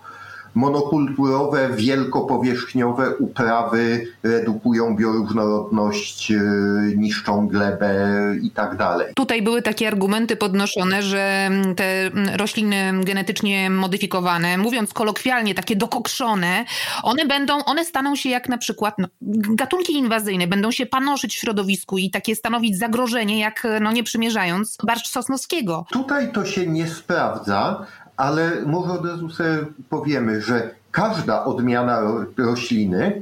[0.58, 6.42] Monokulturowe, wielkopowierzchniowe uprawy redukują bioróżnorodność, e,
[6.96, 7.96] niszczą glebę
[8.42, 9.14] i tak dalej.
[9.16, 16.66] Tutaj były takie argumenty podnoszone, że te rośliny genetycznie modyfikowane, mówiąc kolokwialnie, takie dokokszone,
[17.04, 19.08] one będą, one staną się jak na przykład no,
[19.56, 24.78] gatunki inwazyjne, będą się panoszyć w środowisku i takie stanowić zagrożenie, jak no nie przymierzając
[24.84, 25.86] barszcz sosnowskiego.
[25.92, 27.86] Tutaj to się nie sprawdza,
[28.18, 29.58] ale może od razu sobie
[29.90, 32.02] powiemy, że każda odmiana
[32.38, 33.22] rośliny,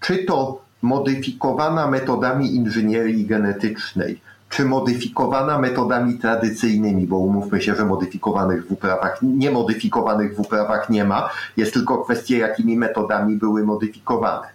[0.00, 8.66] czy to modyfikowana metodami inżynierii genetycznej, czy modyfikowana metodami tradycyjnymi, bo umówmy się, że modyfikowanych
[8.66, 14.48] w uprawach, niemodyfikowanych w uprawach nie ma, jest tylko kwestia, jakimi metodami były modyfikowane.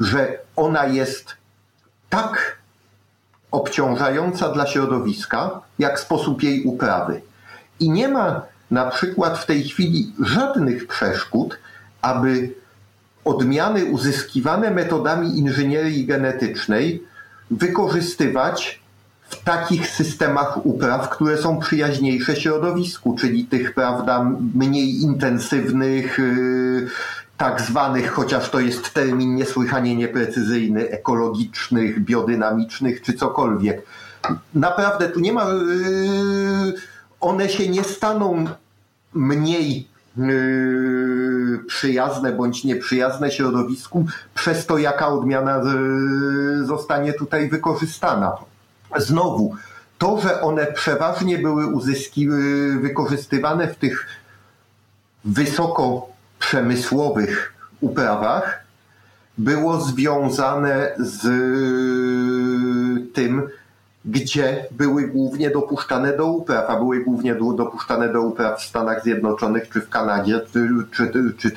[0.00, 1.36] Że ona jest
[2.10, 2.56] tak
[3.50, 7.22] obciążająca dla środowiska, jak sposób jej uprawy.
[7.80, 11.58] I nie ma na przykład w tej chwili żadnych przeszkód,
[12.02, 12.54] aby
[13.24, 17.02] odmiany uzyskiwane metodami inżynierii genetycznej
[17.50, 18.82] wykorzystywać
[19.28, 26.88] w takich systemach upraw, które są przyjaźniejsze środowisku, czyli tych, prawda, mniej intensywnych, yy,
[27.36, 33.82] tak zwanych, chociaż to jest termin niesłychanie nieprecyzyjny, ekologicznych, biodynamicznych czy cokolwiek.
[34.54, 35.44] Naprawdę tu nie ma.
[35.44, 36.74] Yy,
[37.20, 38.46] one się nie staną
[39.14, 48.32] mniej yy, przyjazne bądź nieprzyjazne środowisku przez to, jaka odmiana yy, zostanie tutaj wykorzystana.
[48.96, 49.56] Znowu,
[49.98, 54.06] to, że one przeważnie były uzyski, yy, wykorzystywane w tych
[55.24, 58.62] wysoko przemysłowych uprawach,
[59.38, 61.22] było związane z
[63.14, 63.48] tym,
[64.04, 69.68] gdzie były głównie dopuszczane do upraw, a były głównie dopuszczane do upraw w Stanach Zjednoczonych,
[69.68, 71.50] czy w Kanadzie, czy, czy, czy,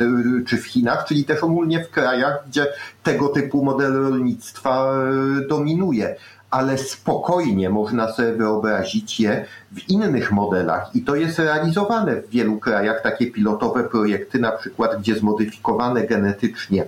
[0.48, 2.68] czy w Chinach, czyli też ogólnie w krajach, gdzie
[3.04, 6.16] tego typu model rolnictwa e, dominuje.
[6.52, 12.60] Ale spokojnie można sobie wyobrazić je w innych modelach i to jest realizowane w wielu
[12.60, 16.86] krajach, takie pilotowe projekty, na przykład gdzie zmodyfikowane genetycznie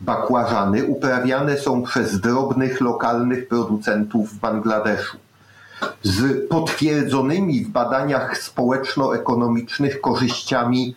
[0.00, 5.16] bakłażany uprawiane są przez drobnych lokalnych producentów w Bangladeszu
[6.02, 10.94] z potwierdzonymi w badaniach społeczno-ekonomicznych korzyściami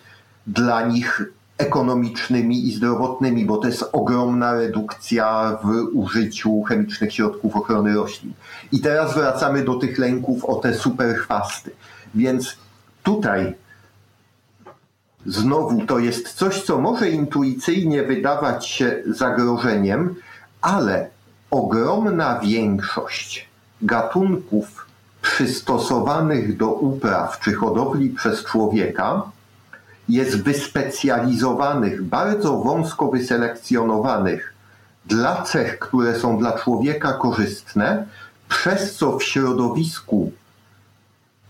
[0.47, 1.23] dla nich
[1.57, 8.33] ekonomicznymi i zdrowotnymi, bo to jest ogromna redukcja w użyciu chemicznych środków ochrony roślin.
[8.71, 11.71] I teraz wracamy do tych lęków o te superchwasty.
[12.15, 12.57] Więc
[13.03, 13.55] tutaj
[15.25, 20.15] Znowu to jest coś, co może intuicyjnie wydawać się zagrożeniem,
[20.61, 21.09] ale
[21.51, 23.49] ogromna większość
[23.81, 24.85] gatunków
[25.21, 29.21] przystosowanych do upraw czy hodowli przez człowieka
[30.09, 34.53] jest wyspecjalizowanych, bardzo wąsko wyselekcjonowanych
[35.05, 38.05] dla cech, które są dla człowieka korzystne,
[38.49, 40.31] przez co w środowisku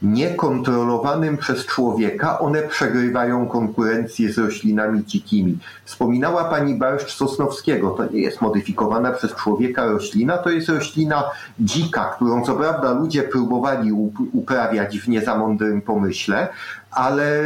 [0.02, 5.58] niekontrolowanym przez człowieka, one przegrywają konkurencję z roślinami dzikimi.
[5.86, 7.90] Wspominała pani barszcz sosnowskiego.
[7.90, 11.24] To nie jest modyfikowana przez człowieka roślina, to jest roślina
[11.60, 13.92] dzika, którą co prawda ludzie próbowali
[14.34, 16.48] uprawiać w niezamądrym pomyśle,
[16.92, 17.44] ale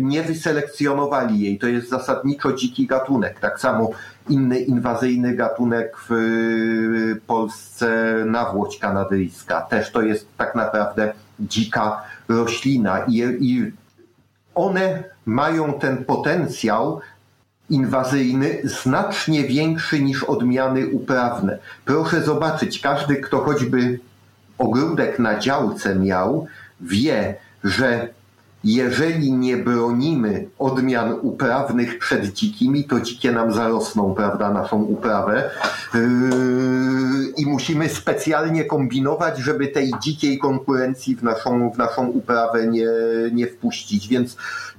[0.00, 1.58] nie wyselekcjonowali jej.
[1.58, 3.40] To jest zasadniczo dziki gatunek.
[3.40, 3.90] Tak samo
[4.28, 9.60] inny inwazyjny gatunek w Polsce, nawłoć kanadyjska.
[9.60, 11.12] Też to jest tak naprawdę
[11.48, 13.72] dzika roślina i, i
[14.54, 17.00] one mają ten potencjał
[17.70, 21.58] inwazyjny znacznie większy niż odmiany uprawne.
[21.84, 24.00] Proszę zobaczyć, każdy, kto choćby
[24.58, 26.46] ogródek na działce miał,
[26.80, 28.08] wie, że
[28.64, 35.50] jeżeli nie bronimy odmian uprawnych przed dzikimi, to dzikie nam zarosną, prawda, naszą uprawę.
[35.94, 36.00] Yy,
[37.36, 42.88] I musimy specjalnie kombinować, żeby tej dzikiej konkurencji w naszą, w naszą uprawę nie,
[43.32, 44.08] nie wpuścić.
[44.08, 44.36] Więc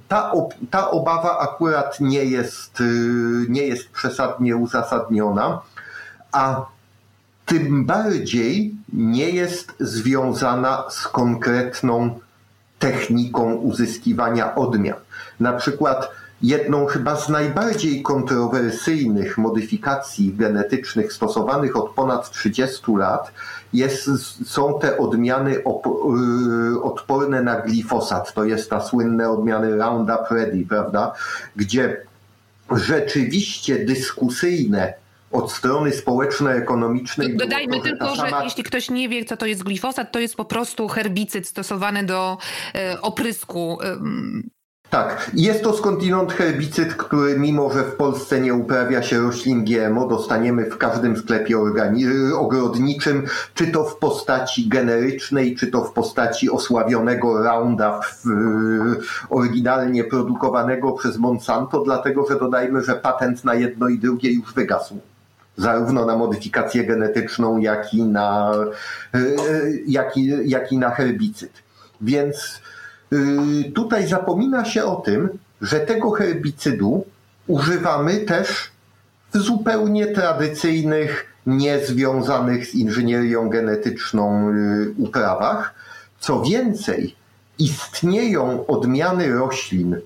[0.08, 0.32] ta,
[0.70, 5.60] ta obawa akurat nie jest, yy, nie jest przesadnie uzasadniona,
[6.32, 6.66] a
[7.46, 12.20] tym bardziej nie jest związana z konkretną
[12.78, 14.96] techniką uzyskiwania odmian.
[15.40, 16.10] Na przykład
[16.42, 23.32] jedną chyba z najbardziej kontrowersyjnych modyfikacji genetycznych stosowanych od ponad 30 lat
[23.72, 24.10] jest,
[24.46, 28.34] są te odmiany op, y, odporne na glifosat.
[28.34, 31.12] To jest ta słynne odmiany Roundup Ready, prawda?
[31.56, 31.96] Gdzie
[32.70, 34.94] rzeczywiście dyskusyjne
[35.34, 37.36] od strony społeczno-ekonomicznej.
[37.36, 38.38] Dodajmy to, tylko, sama...
[38.38, 42.04] że jeśli ktoś nie wie, co to jest glifosat, to jest po prostu herbicyd stosowany
[42.04, 42.38] do
[42.74, 43.78] e, oprysku.
[44.90, 50.08] Tak, jest to skądinąd herbicyd, który mimo, że w Polsce nie uprawia się roślin GMO,
[50.08, 51.58] dostaniemy w każdym sklepie
[52.34, 58.04] ogrodniczym, czy to w postaci generycznej, czy to w postaci osławionego Roundup
[59.30, 65.00] oryginalnie produkowanego przez Monsanto, dlatego że dodajmy, że patent na jedno i drugie już wygasł
[65.56, 68.52] zarówno na modyfikację genetyczną, jak i na,
[69.14, 69.18] e,
[69.86, 71.52] jak i, jak i na herbicyd.
[72.00, 72.60] Więc
[73.12, 73.16] e,
[73.74, 75.28] tutaj zapomina się o tym,
[75.62, 77.04] że tego herbicydu
[77.46, 78.70] używamy też
[79.34, 84.52] w zupełnie tradycyjnych, niezwiązanych z inżynierią genetyczną e,
[84.98, 85.74] uprawach.
[86.20, 87.16] Co więcej,
[87.58, 89.96] istnieją odmiany roślin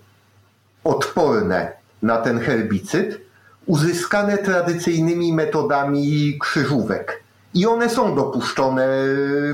[0.85, 3.28] odporne na ten herbicyd,
[3.69, 7.23] uzyskane tradycyjnymi metodami krzyżówek.
[7.55, 8.89] I one są dopuszczone,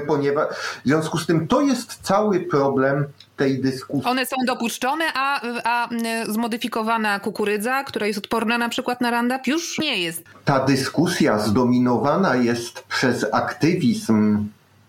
[0.06, 3.04] ponieważ w związku z tym to jest cały problem
[3.36, 4.10] tej dyskusji.
[4.10, 9.46] One są dopuszczone, a, a y, zmodyfikowana kukurydza, która jest odporna na przykład na Roundup,
[9.46, 10.22] już nie jest.
[10.44, 14.48] Ta dyskusja zdominowana jest przez aktywizm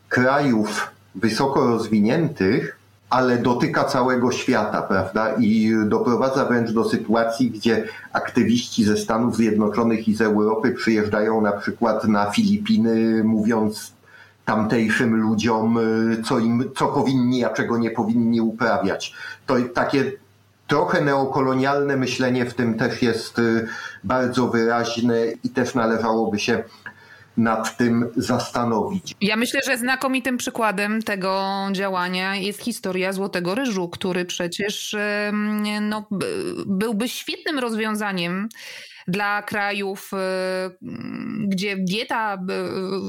[0.09, 2.77] krajów wysoko rozwiniętych,
[3.09, 5.35] ale dotyka całego świata, prawda?
[5.39, 7.83] I doprowadza wręcz do sytuacji, gdzie
[8.13, 13.93] aktywiści ze Stanów Zjednoczonych i z Europy przyjeżdżają na przykład na Filipiny, mówiąc
[14.45, 19.13] tamtejszym ludziom, y, co, im, co powinni, a czego nie powinni uprawiać.
[19.45, 20.11] To takie
[20.67, 23.67] trochę neokolonialne myślenie w tym też jest y,
[24.03, 26.63] bardzo wyraźne i też należałoby się
[27.37, 29.15] nad tym zastanowić.
[29.21, 34.95] Ja myślę, że znakomitym przykładem tego działania jest historia Złotego Ryżu, który przecież
[35.81, 36.07] no,
[36.65, 38.49] byłby świetnym rozwiązaniem
[39.07, 40.17] dla krajów, y,
[41.47, 42.37] gdzie dieta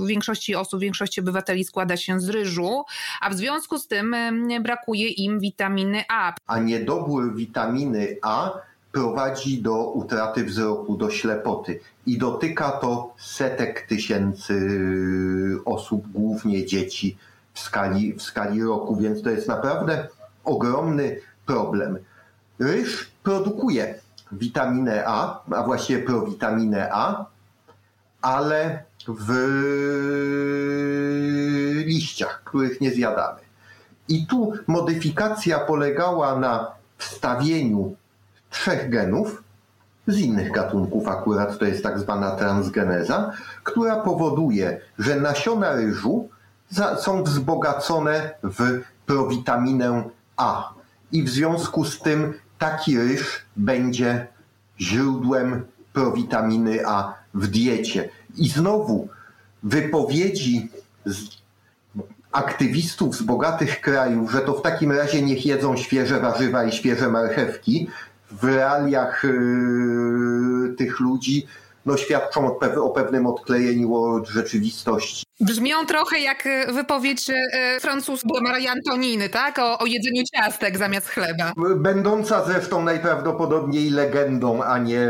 [0.06, 2.84] większości osób, większości obywateli składa się z ryżu,
[3.20, 4.16] a w związku z tym
[4.62, 6.34] brakuje im witaminy A.
[6.46, 8.52] A niedobór witaminy A
[8.96, 14.56] prowadzi do utraty wzroku, do ślepoty i dotyka to setek tysięcy
[15.64, 17.16] osób, głównie dzieci
[17.52, 20.08] w skali, w skali roku, więc to jest naprawdę
[20.44, 21.98] ogromny problem.
[22.58, 24.00] Ryż produkuje
[24.32, 27.26] witaminę A, a właściwie prowitaminę A,
[28.22, 29.32] ale w
[31.86, 33.40] liściach, których nie zjadamy.
[34.08, 37.96] I tu modyfikacja polegała na wstawieniu
[38.50, 39.42] trzech genów
[40.06, 43.32] z innych gatunków, akurat to jest tak zwana transgeneza,
[43.64, 46.28] która powoduje, że nasiona ryżu
[47.00, 50.04] są wzbogacone w prowitaminę
[50.36, 50.74] A.
[51.12, 54.26] I w związku z tym taki ryż będzie
[54.80, 58.08] źródłem prowitaminy A w diecie.
[58.36, 59.08] I znowu
[59.62, 60.68] wypowiedzi
[62.32, 67.08] aktywistów z bogatych krajów, że to w takim razie niech jedzą świeże warzywa i świeże
[67.08, 67.88] marchewki,
[68.30, 71.46] w realiach yy, tych ludzi
[71.86, 75.25] no, świadczą o pewnym odklejeniu od rzeczywistości.
[75.40, 79.58] Brzmią trochę jak e, wypowiedź e, francuskiego Marii Antoniny, tak?
[79.58, 81.52] O, o, jedzeniu ciastek zamiast chleba.
[81.76, 85.08] Będąca zresztą najprawdopodobniej legendą, a nie,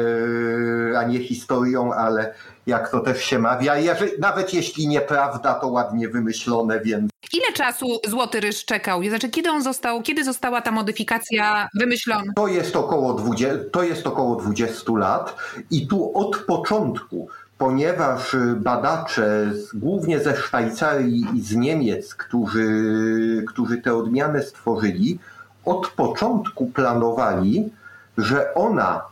[0.99, 2.35] a nie historią, ale
[2.67, 3.75] jak to też się mawia,
[4.19, 7.11] nawet jeśli nieprawda, to ładnie wymyślone, więc...
[7.33, 9.05] Ile czasu Złoty Ryż czekał?
[9.05, 12.33] Znaczy, kiedy on został, kiedy została ta modyfikacja wymyślona?
[12.37, 15.37] To jest około 20, to jest około 20 lat
[15.71, 23.95] i tu od początku ponieważ badacze głównie ze Szwajcarii i z Niemiec, którzy, którzy tę
[23.95, 25.19] odmianę stworzyli,
[25.65, 27.73] od początku planowali,
[28.19, 29.03] że ona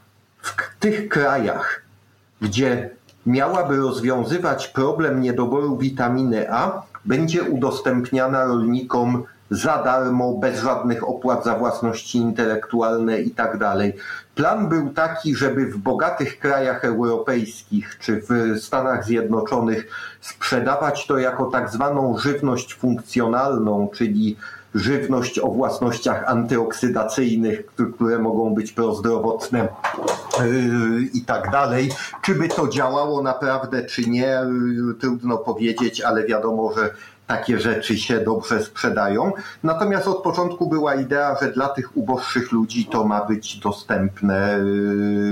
[0.43, 1.83] w tych krajach,
[2.41, 2.91] gdzie
[3.27, 11.59] miałaby rozwiązywać problem niedoboru witaminy A, będzie udostępniana rolnikom za darmo, bez żadnych opłat za
[11.59, 13.59] własności intelektualne i tak.
[14.35, 19.87] Plan był taki, żeby w bogatych krajach europejskich czy w Stanach Zjednoczonych
[20.21, 24.37] sprzedawać to jako tak zwaną żywność funkcjonalną, czyli
[24.75, 29.69] żywność o własnościach antyoksydacyjnych, które mogą być prozdrowotne
[30.41, 31.91] yy, i tak dalej.
[32.23, 34.41] Czy by to działało naprawdę, czy nie,
[34.87, 36.95] yy, trudno powiedzieć, ale wiadomo, że
[37.27, 39.33] takie rzeczy się dobrze sprzedają.
[39.63, 44.59] Natomiast od początku była idea, że dla tych uboższych ludzi to ma być dostępne,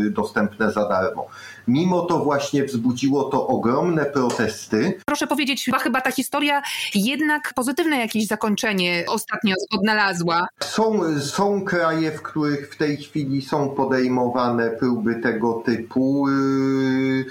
[0.05, 1.27] yy, dostępne za darmo.
[1.69, 5.01] Mimo to właśnie wzbudziło to ogromne protesty.
[5.07, 6.63] Proszę powiedzieć, chyba, chyba ta historia
[6.95, 10.47] jednak pozytywne jakieś zakończenie ostatnio odnalazła.
[10.61, 16.29] Są, są kraje, w których w tej chwili są podejmowane próby tego typu.
[16.29, 17.25] Yy,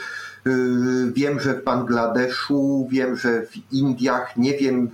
[1.14, 4.89] wiem, że w Bangladeszu, wiem, że w Indiach, nie wiem,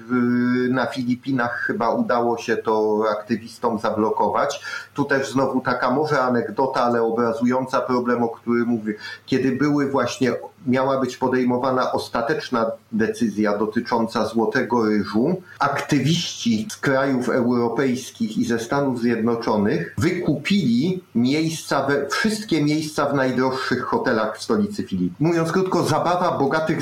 [0.70, 4.62] na Filipinach chyba udało się to aktywistom zablokować.
[4.94, 8.94] Tu też znowu taka może anegdota, ale obrazująca problem, o którym mówię.
[9.26, 10.34] Kiedy były właśnie,
[10.68, 19.02] miała być podejmowana ostateczna decyzja dotycząca złotego ryżu, aktywiści z krajów europejskich i ze Stanów
[19.02, 25.14] Zjednoczonych wykupili miejsca, we, wszystkie miejsca w najdroższych hotelach w stolicy Filip.
[25.20, 26.80] Mówiąc krótko, zabawa bogatych,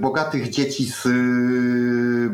[0.00, 1.08] bogatych dzieci z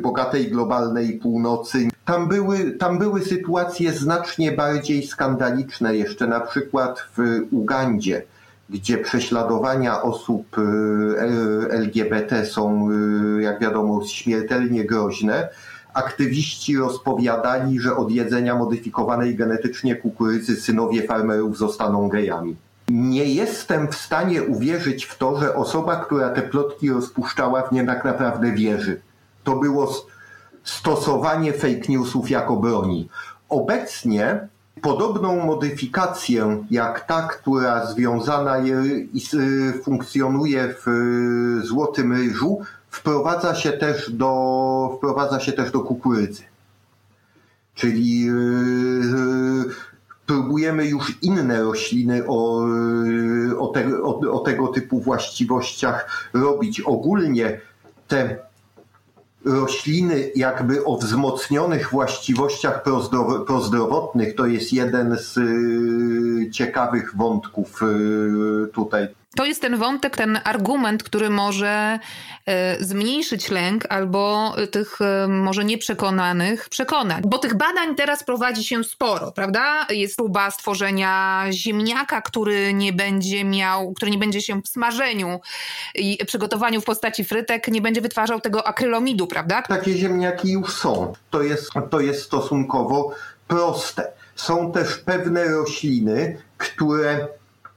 [0.01, 1.89] bogatej globalnej północy.
[2.05, 8.23] Tam były, tam były sytuacje znacznie bardziej skandaliczne, jeszcze na przykład w Ugandzie,
[8.71, 10.63] gdzie prześladowania osób y,
[11.71, 12.91] LGBT są,
[13.39, 15.49] y, jak wiadomo, śmiertelnie groźne.
[15.95, 22.57] Aktywiści rozpowiadali, że od jedzenia modyfikowanej genetycznie kukurydzy synowie farmerów zostaną gejami
[22.91, 27.87] nie jestem w stanie uwierzyć w to, że osoba, która te plotki rozpuszczała, w nie
[27.87, 29.01] tak naprawdę wierzy.
[29.45, 30.07] To było
[30.65, 33.09] stosowanie fake newsów jako broni.
[33.49, 34.49] Obecnie
[34.83, 38.59] podobną modyfikację jak ta, która związana
[39.15, 39.21] i
[39.83, 40.91] funkcjonuje w
[41.65, 42.61] Złotym Ryżu,
[42.91, 46.43] wprowadza się też do, wprowadza się też do kukurydzy.
[47.75, 48.31] Czyli
[50.27, 52.67] próbujemy już inne rośliny o,
[53.59, 56.81] o, te, o, o tego typu właściwościach robić.
[56.81, 57.61] Ogólnie
[58.09, 58.50] te
[59.45, 62.83] rośliny jakby o wzmocnionych właściwościach
[63.47, 70.41] prozdrowotnych to jest jeden z y, ciekawych wątków y, tutaj to jest ten wątek, ten
[70.45, 71.99] argument, który może
[72.47, 77.25] e, zmniejszyć lęk albo tych e, może nieprzekonanych przekonać.
[77.27, 79.87] Bo tych badań teraz prowadzi się sporo, prawda?
[79.91, 85.41] Jest próba stworzenia ziemniaka, który nie będzie miał, który nie będzie się w smażeniu
[85.95, 89.63] i przygotowaniu w postaci frytek, nie będzie wytwarzał tego akrylomidu, prawda?
[89.63, 91.13] Takie ziemniaki już są.
[91.31, 93.15] To jest, to jest stosunkowo
[93.49, 94.20] proste.
[94.41, 97.29] Są też pewne rośliny, które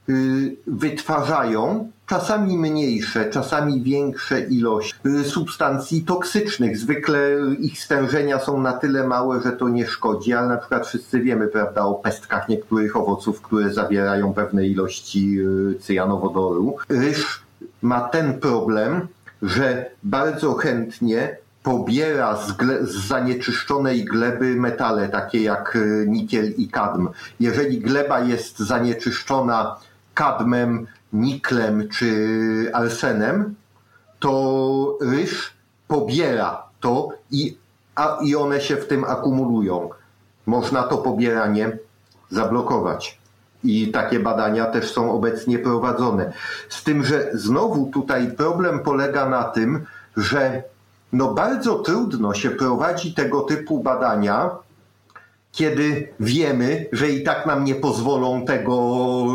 [0.08, 6.78] Y, wytwarzają czasami mniejsze, czasami większe ilości y, substancji toksycznych.
[6.78, 7.20] Zwykle
[7.60, 11.48] ich stężenia są na tyle małe, że to nie szkodzi, ale na przykład wszyscy wiemy
[11.48, 16.76] prawda, o pestkach niektórych owoców, które zawierają pewne ilości y, cyjanowodoru.
[16.88, 17.42] Ryż
[17.82, 19.08] ma ten problem,
[19.42, 27.08] że bardzo chętnie pobiera z, z, zanieczyszczonej gleby metale, takie jak nikiel i kadm.
[27.40, 29.76] Jeżeli gleba jest zanieczyszczona
[30.14, 33.54] kadmem, niklem czy arsenem,
[34.18, 35.52] to ryż
[35.88, 37.56] pobiera to i,
[37.94, 39.90] a, i one się w tym akumulują.
[40.46, 41.78] Można to pobieranie
[42.30, 43.18] zablokować.
[43.64, 46.32] I takie badania też są obecnie prowadzone.
[46.68, 49.86] Z tym, że znowu tutaj problem polega na tym,
[50.16, 50.62] że
[51.14, 54.50] no bardzo trudno się prowadzi tego typu badania,
[55.52, 59.26] kiedy wiemy, że i tak nam nie pozwolą tego,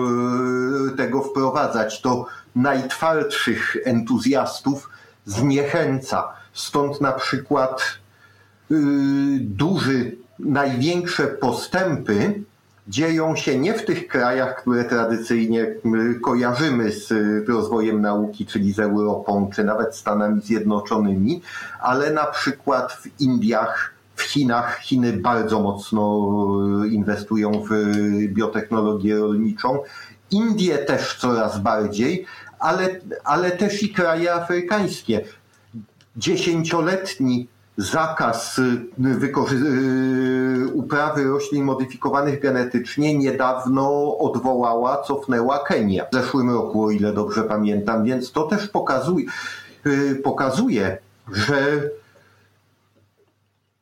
[0.93, 2.01] e, tego wprowadzać.
[2.01, 2.25] To
[2.55, 4.89] najtwardszych entuzjastów
[5.25, 6.27] zniechęca.
[6.53, 7.81] Stąd na przykład
[8.69, 8.79] yy,
[9.39, 12.43] duży, największe postępy
[12.89, 15.75] dzieją się nie w tych krajach, które tradycyjnie
[16.21, 17.13] kojarzymy z
[17.49, 21.41] rozwojem nauki, czyli z Europą, czy nawet Stanami Zjednoczonymi,
[21.81, 26.27] ale na przykład w Indiach, w Chinach Chiny bardzo mocno
[26.83, 27.75] e, inwestują w e,
[28.27, 29.79] biotechnologię rolniczą.
[30.31, 32.25] Indie też coraz bardziej,
[32.59, 32.89] ale,
[33.23, 35.21] ale też i kraje afrykańskie.
[36.17, 37.47] Dziesięcioletni
[37.79, 38.63] zakaz e,
[40.73, 48.03] uprawy roślin modyfikowanych genetycznie niedawno odwołała, cofnęła Kenia w zeszłym roku, o ile dobrze pamiętam,
[48.03, 49.25] więc to też pokazuje,
[50.23, 50.97] pokazuje
[51.33, 51.89] że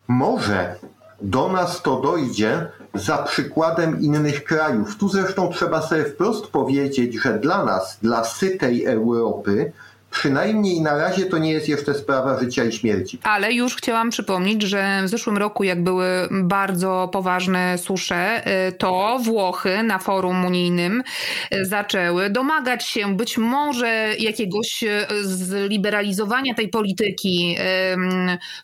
[0.08, 0.76] może
[1.22, 4.98] do nas to dojdzie za przykładem innych krajów.
[4.98, 9.72] Tu zresztą trzeba sobie wprost powiedzieć, że dla nas, dla sytej Europy,
[10.18, 13.20] przynajmniej na razie to nie jest jeszcze sprawa życia i śmierci.
[13.24, 19.20] Ale już chciałam przypomnieć, że w zeszłym roku, jak były bardzo poważne susze, y, to
[19.24, 21.04] Włochy na forum unijnym
[21.54, 23.88] y, zaczęły domagać się być może
[24.20, 27.58] jakiegoś y, zliberalizowania tej polityki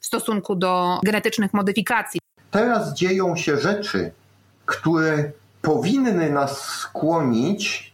[0.01, 2.19] w stosunku do genetycznych modyfikacji.
[2.51, 4.11] Teraz dzieją się rzeczy,
[4.65, 5.31] które
[5.61, 7.92] powinny nas skłonić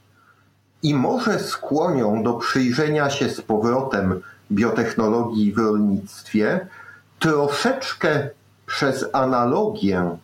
[0.84, 4.22] i może skłonią do przyjrzenia się z powrotem
[4.52, 6.68] biotechnologii w rolnictwie
[7.20, 8.30] troszeczkę
[8.66, 10.18] przez analogię,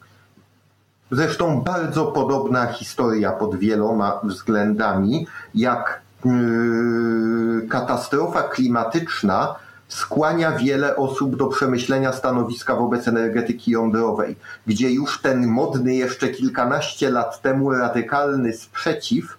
[1.11, 9.55] zresztą bardzo podobna historia pod wieloma względami, jak yy, katastrofa klimatyczna
[9.87, 14.35] skłania wiele osób do przemyślenia stanowiska wobec energetyki jądrowej,
[14.67, 19.37] gdzie już ten modny jeszcze kilkanaście lat temu radykalny sprzeciw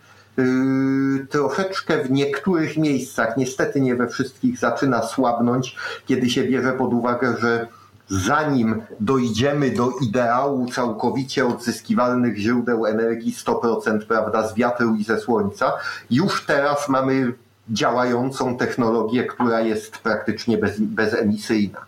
[1.31, 5.77] troszeczkę w niektórych miejscach, niestety nie we wszystkich, zaczyna słabnąć,
[6.07, 7.67] kiedy się bierze pod uwagę, że
[8.09, 15.73] zanim dojdziemy do ideału całkowicie odzyskiwalnych źródeł energii 100%, prawda, z wiatru i ze słońca,
[16.11, 17.33] już teraz mamy
[17.69, 21.79] działającą technologię, która jest praktycznie bez, bezemisyjna.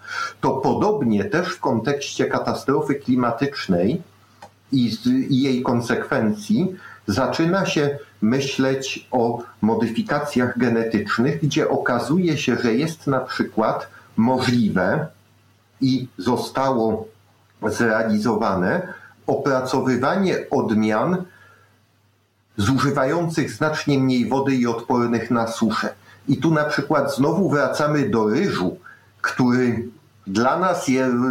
[0.41, 4.03] To podobnie też w kontekście katastrofy klimatycznej
[4.73, 4.97] i,
[5.31, 6.77] i jej konsekwencji
[7.07, 15.07] zaczyna się myśleć o modyfikacjach genetycznych, gdzie okazuje się, że jest na przykład możliwe
[15.81, 17.09] i zostało
[17.63, 18.95] zrealizowane
[19.27, 21.25] opracowywanie odmian
[22.57, 25.95] zużywających znacznie mniej wody i odpornych na suszę.
[26.29, 28.79] I tu na przykład znowu wracamy do ryżu,
[29.23, 29.89] który
[30.27, 30.87] dla nas,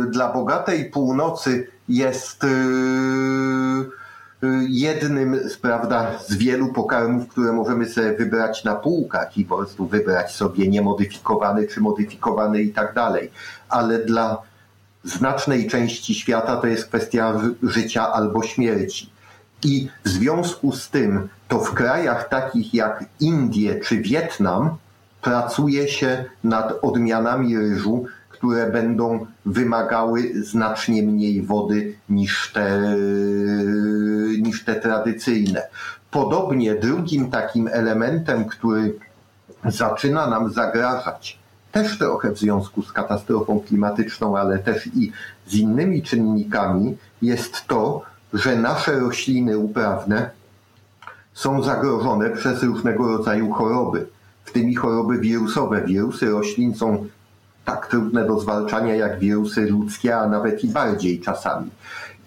[0.10, 3.90] dla bogatej północy jest yy,
[4.70, 10.36] jednym prawda, z wielu pokarmów, które możemy sobie wybrać na półkach i po prostu wybrać
[10.36, 13.32] sobie niemodyfikowany czy modyfikowany i tak dalej.
[13.70, 14.42] Ale dla
[15.04, 19.10] znacznej części świata to jest kwestia życia albo śmierci.
[19.64, 24.78] I w związku z tym to w krajach takich jak Indie czy Wietnam
[25.22, 28.06] pracuje się nad odmianami ryżu,
[28.38, 32.96] które będą wymagały znacznie mniej wody niż te,
[34.42, 35.62] niż te tradycyjne.
[36.12, 38.96] Podobnie drugim takim elementem, który
[39.66, 41.40] zaczyna nam zagrażać,
[41.72, 45.12] też trochę w związku z katastrofą klimatyczną, ale też i
[45.48, 48.02] z innymi czynnikami, jest to,
[48.34, 50.30] że nasze rośliny uprawne
[51.34, 54.08] są zagrożone przez różnego rodzaju choroby,
[54.46, 55.82] w tym i choroby wirusowe.
[55.82, 57.08] Wirusy roślin są
[57.68, 61.70] tak trudne do zwalczania jak wirusy ludzkie, a nawet i bardziej czasami.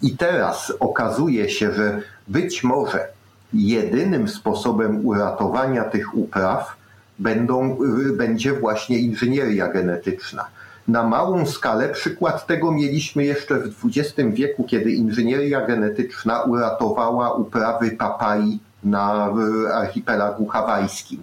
[0.02, 3.08] I teraz okazuje się, że być może
[3.52, 6.76] jedynym sposobem uratowania tych upraw
[7.18, 7.78] będą,
[8.16, 10.44] będzie właśnie inżynieria genetyczna.
[10.88, 17.90] Na małą skalę przykład tego mieliśmy jeszcze w XX wieku, kiedy inżynieria genetyczna uratowała uprawy
[17.90, 19.32] papai na
[19.74, 21.22] archipelagu hawajskim.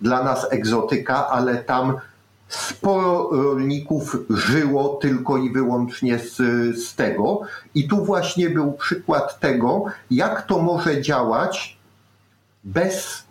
[0.00, 1.94] Dla nas egzotyka, ale tam
[2.48, 6.36] sporo rolników żyło tylko i wyłącznie z,
[6.84, 7.40] z tego.
[7.74, 11.76] I tu właśnie był przykład tego, jak to może działać
[12.64, 13.26] bez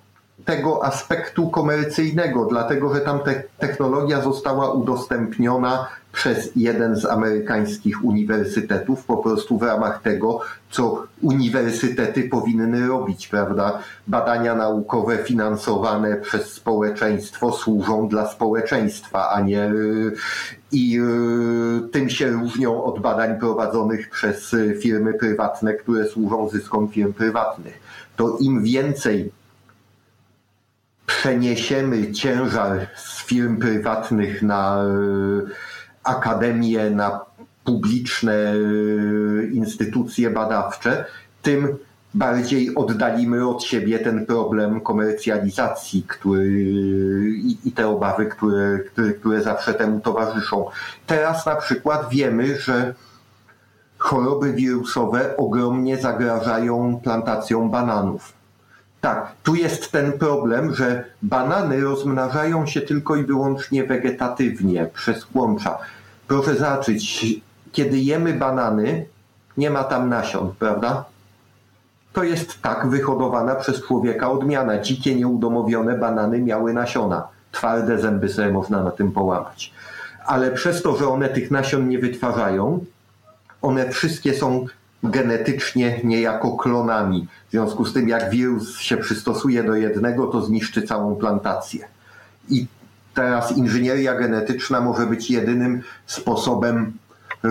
[0.45, 9.05] tego aspektu komercyjnego, dlatego że tam te technologia została udostępniona przez jeden z amerykańskich uniwersytetów,
[9.05, 10.39] po prostu w ramach tego,
[10.72, 13.80] co uniwersytety powinny robić, prawda?
[14.07, 19.72] Badania naukowe finansowane przez społeczeństwo służą dla społeczeństwa, a nie
[20.72, 20.99] i
[21.91, 27.80] tym się różnią od badań prowadzonych przez firmy prywatne, które służą zyskom firm prywatnych.
[28.16, 29.32] To im więcej
[31.05, 34.86] przeniesiemy ciężar z firm prywatnych na
[36.06, 37.20] akademie, na
[37.64, 38.56] publiczne e,
[39.51, 41.06] instytucje badawcze,
[41.41, 41.78] tym
[42.14, 46.49] bardziej oddalimy od siebie ten problem komercjalizacji który,
[47.30, 50.66] i, i te obawy, które, które, które zawsze temu towarzyszą.
[51.06, 52.93] Teraz na przykład wiemy, że
[53.97, 58.35] choroby wirusowe ogromnie zagrażają plantacjom bananów.
[59.06, 65.78] Tak, tu jest ten problem, że banany rozmnażają się tylko i wyłącznie wegetatywnie przez kłącza.
[66.28, 67.26] Proszę zobaczyć,
[67.72, 69.06] kiedy jemy banany,
[69.58, 71.06] nie ma tam nasion, prawda?
[72.14, 74.82] To jest tak wyhodowana przez człowieka odmiana.
[74.82, 77.28] Dzikie, nieudomowione banany miały nasiona.
[77.51, 79.74] Twarde zęby sobie można na tym połamać.
[80.26, 82.86] Ale przez to, że one tych nasion nie wytwarzają,
[83.62, 84.66] one wszystkie są
[85.12, 87.28] genetycznie niejako klonami.
[87.47, 91.88] W związku z tym, jak wirus się przystosuje do jednego, to zniszczy całą plantację.
[92.49, 92.68] I
[93.14, 96.93] teraz inżynieria genetyczna może być jedynym sposobem
[97.43, 97.49] yy,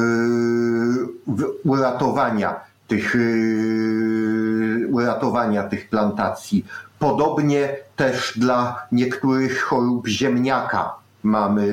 [1.64, 6.64] uratowania tych, yy, uratowania tych plantacji.
[6.98, 11.66] Podobnie też dla niektórych chorób ziemniaka mamy,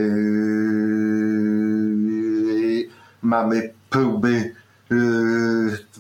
[2.74, 2.90] yy,
[3.22, 4.54] mamy próby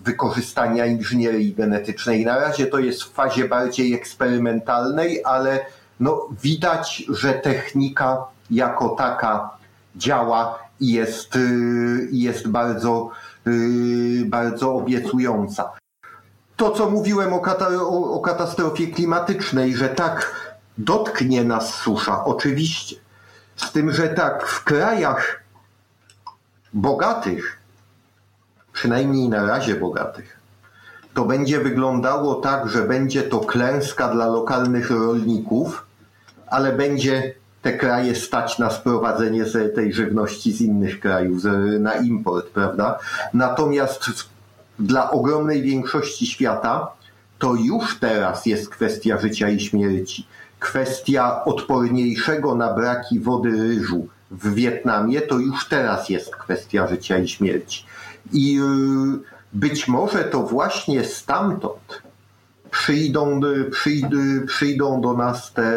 [0.04, 2.26] wykorzystania inżynierii genetycznej.
[2.26, 5.66] Na razie to jest w fazie bardziej eksperymentalnej, ale
[6.00, 9.50] no, widać, że technika jako taka
[9.96, 13.10] działa i jest, y, jest bardzo,
[13.48, 15.72] y, bardzo obiecująca.
[16.56, 20.46] To, co mówiłem o, kata o, o katastrofie klimatycznej, że tak
[20.78, 22.96] dotknie nas susza, oczywiście.
[23.56, 25.44] Z tym, że tak w krajach
[26.74, 27.61] bogatych
[28.82, 30.40] przynajmniej na razie bogatych,
[31.14, 35.86] to będzie wyglądało tak, że będzie to klęska dla lokalnych rolników,
[36.48, 41.44] ale będzie te kraje stać na sprowadzenie tej żywności z innych krajów,
[41.80, 43.00] na import, prawda?
[43.34, 44.10] Natomiast
[44.80, 46.88] dla ogromnej większości świata
[47.40, 50.28] to już teraz jest kwestia życia i śmierci.
[50.60, 57.28] Kwestia odporniejszego na braki wody ryżu w Wietnamie to już teraz jest kwestia życia i
[57.28, 57.91] śmierci.
[58.34, 59.20] I y,
[59.54, 62.02] być może to właśnie stamtąd
[62.72, 63.40] przyjdą,
[63.72, 64.18] przyjdą,
[64.48, 65.72] przyjdą do nas te,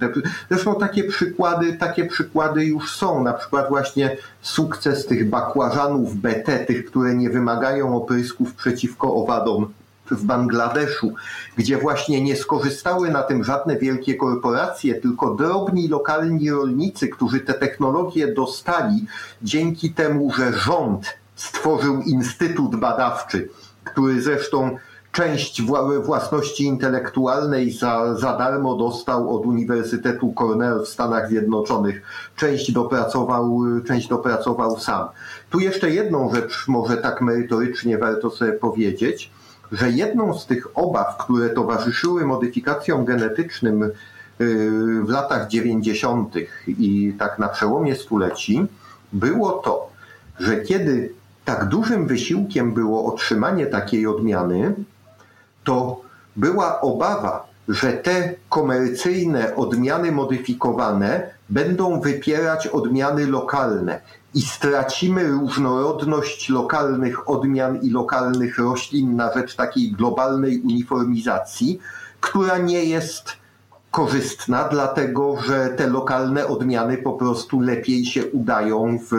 [0.00, 0.12] te.
[0.50, 3.22] Zresztą takie przykłady, takie przykłady już są.
[3.24, 9.72] Na przykład właśnie sukces tych bakłażanów BT, tych, które nie wymagają oprysków przeciwko owadom
[10.10, 11.14] w Bangladeszu,
[11.56, 17.54] gdzie właśnie nie skorzystały na tym żadne wielkie korporacje, tylko drobni lokalni rolnicy, którzy te
[17.54, 19.06] technologie dostali
[19.42, 23.48] dzięki temu, że rząd stworzył instytut badawczy,
[23.84, 24.78] który zresztą
[25.14, 25.62] część
[26.02, 32.02] własności intelektualnej za, za darmo dostał od Uniwersytetu Cornell w Stanach Zjednoczonych.
[32.36, 35.08] Część dopracował, część dopracował sam.
[35.50, 39.30] Tu jeszcze jedną rzecz może tak merytorycznie warto sobie powiedzieć,
[39.72, 43.90] że jedną z tych obaw, które towarzyszyły modyfikacjom genetycznym y,
[45.04, 46.34] w latach 90.
[46.66, 48.66] i tak na przełomie stuleci,
[49.12, 49.88] było to,
[50.40, 51.14] że kiedy
[51.44, 54.74] tak dużym wysiłkiem było otrzymanie takiej odmiany,
[55.64, 56.00] to
[56.36, 64.00] była obawa, że te komercyjne odmiany modyfikowane będą wypierać odmiany lokalne
[64.34, 71.80] i stracimy różnorodność lokalnych odmian i lokalnych roślin na rzecz takiej globalnej uniformizacji,
[72.20, 73.43] która nie jest
[73.94, 79.14] korzystna, dlatego że te lokalne odmiany po prostu lepiej się udają w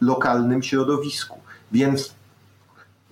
[0.00, 1.38] lokalnym środowisku.
[1.72, 2.14] Więc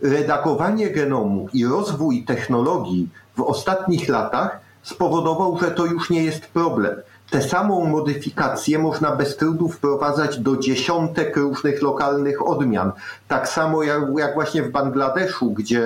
[0.02, 6.96] redagowanie genomu i rozwój technologii w ostatnich latach spowodował, że to już nie jest problem.
[7.30, 12.92] Tę samą modyfikację można bez trudu wprowadzać do dziesiątek różnych lokalnych odmian.
[13.28, 15.82] Tak samo jak, jak właśnie w Bangladeszu, gdzie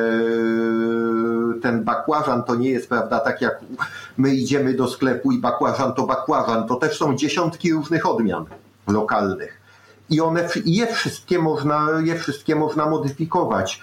[1.63, 3.61] ten bakłażan to nie jest, prawda, tak jak
[4.17, 8.45] my idziemy do sklepu i bakłażan to bakłażan, to też są dziesiątki różnych odmian
[8.87, 9.61] lokalnych.
[10.11, 13.81] I one, je wszystkie można, je wszystkie można modyfikować.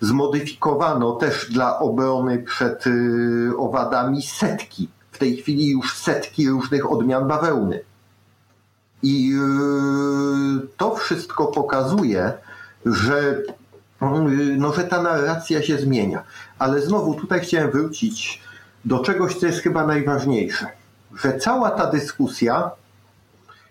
[0.00, 7.28] Zmodyfikowano też dla obrony przed y, owadami setki, w tej chwili już setki różnych odmian
[7.28, 7.80] bawełny.
[9.02, 9.32] I
[10.64, 12.32] y, to wszystko pokazuje,
[12.86, 13.42] że,
[14.02, 16.22] y, no, że ta narracja się zmienia.
[16.60, 18.42] Ale znowu tutaj chciałem wrócić
[18.84, 20.66] do czegoś, co jest chyba najważniejsze.
[21.22, 22.70] Że cała ta dyskusja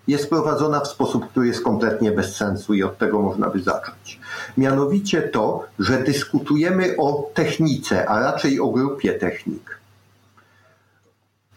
[0.07, 4.19] jest prowadzona w sposób, który jest kompletnie bez sensu i od tego można by zacząć.
[4.57, 9.79] Mianowicie to, że dyskutujemy o technice, a raczej o grupie technik.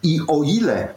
[0.03, 0.89] I o ile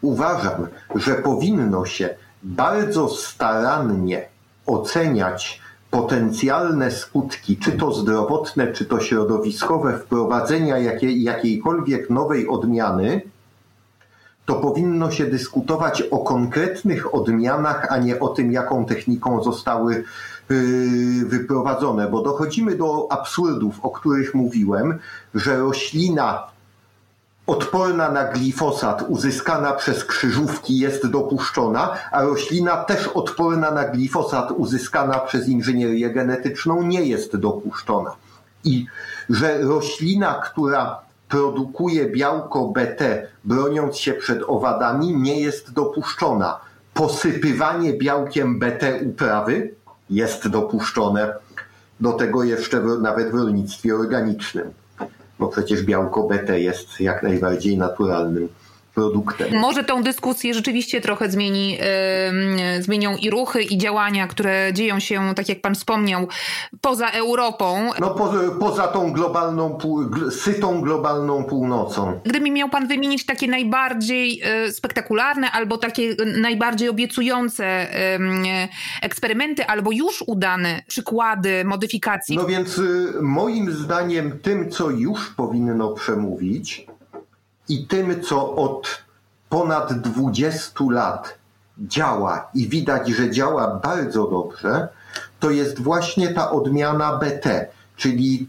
[0.00, 4.28] uważam, że powinno się bardzo starannie
[4.66, 5.63] oceniać
[5.94, 13.22] potencjalne skutki, czy to zdrowotne, czy to środowiskowe, wprowadzenia jakiej, jakiejkolwiek nowej odmiany,
[14.46, 20.04] to powinno się dyskutować o konkretnych odmianach, a nie o tym, jaką techniką zostały
[20.50, 24.98] yy, wyprowadzone, bo dochodzimy do absurdów, o których mówiłem,
[25.34, 26.53] że roślina
[27.46, 35.18] odporna na glifosat uzyskana przez krzyżówki jest dopuszczona, a roślina też odporna na glifosat uzyskana
[35.18, 38.10] przez inżynierię genetyczną nie jest dopuszczona.
[38.64, 38.86] I
[39.30, 46.60] że roślina, która produkuje białko BT, broniąc się przed owadami, nie jest dopuszczona.
[46.94, 49.74] Posypywanie białkiem BT uprawy
[50.10, 51.34] jest dopuszczone.
[52.00, 54.72] Do tego jeszcze nawet w rolnictwie organicznym,
[55.38, 58.48] bo przecież białko BT jest jak najbardziej naturalnym
[58.94, 59.58] produktem.
[59.58, 65.34] Może tą dyskusję rzeczywiście trochę zmieni, yy, zmienią i ruchy, i działania, które dzieją się,
[65.36, 66.28] tak jak pan wspomniał,
[66.80, 67.90] poza Europą.
[68.00, 69.78] No po, poza tą globalną,
[70.30, 72.20] sytą globalną północą.
[72.24, 77.86] Gdyby miał pan wymienić takie najbardziej yy, spektakularne albo takie najbardziej obiecujące
[78.44, 78.68] yy,
[79.02, 82.36] eksperymenty, albo już udane przykłady modyfikacji.
[82.36, 86.86] No więc y, moim zdaniem tym, co już powinno przemówić,
[87.68, 89.04] i tym, co od
[89.48, 91.38] ponad 20 lat
[91.78, 94.88] działa i widać, że działa bardzo dobrze,
[95.40, 98.48] to jest właśnie ta odmiana BT, czyli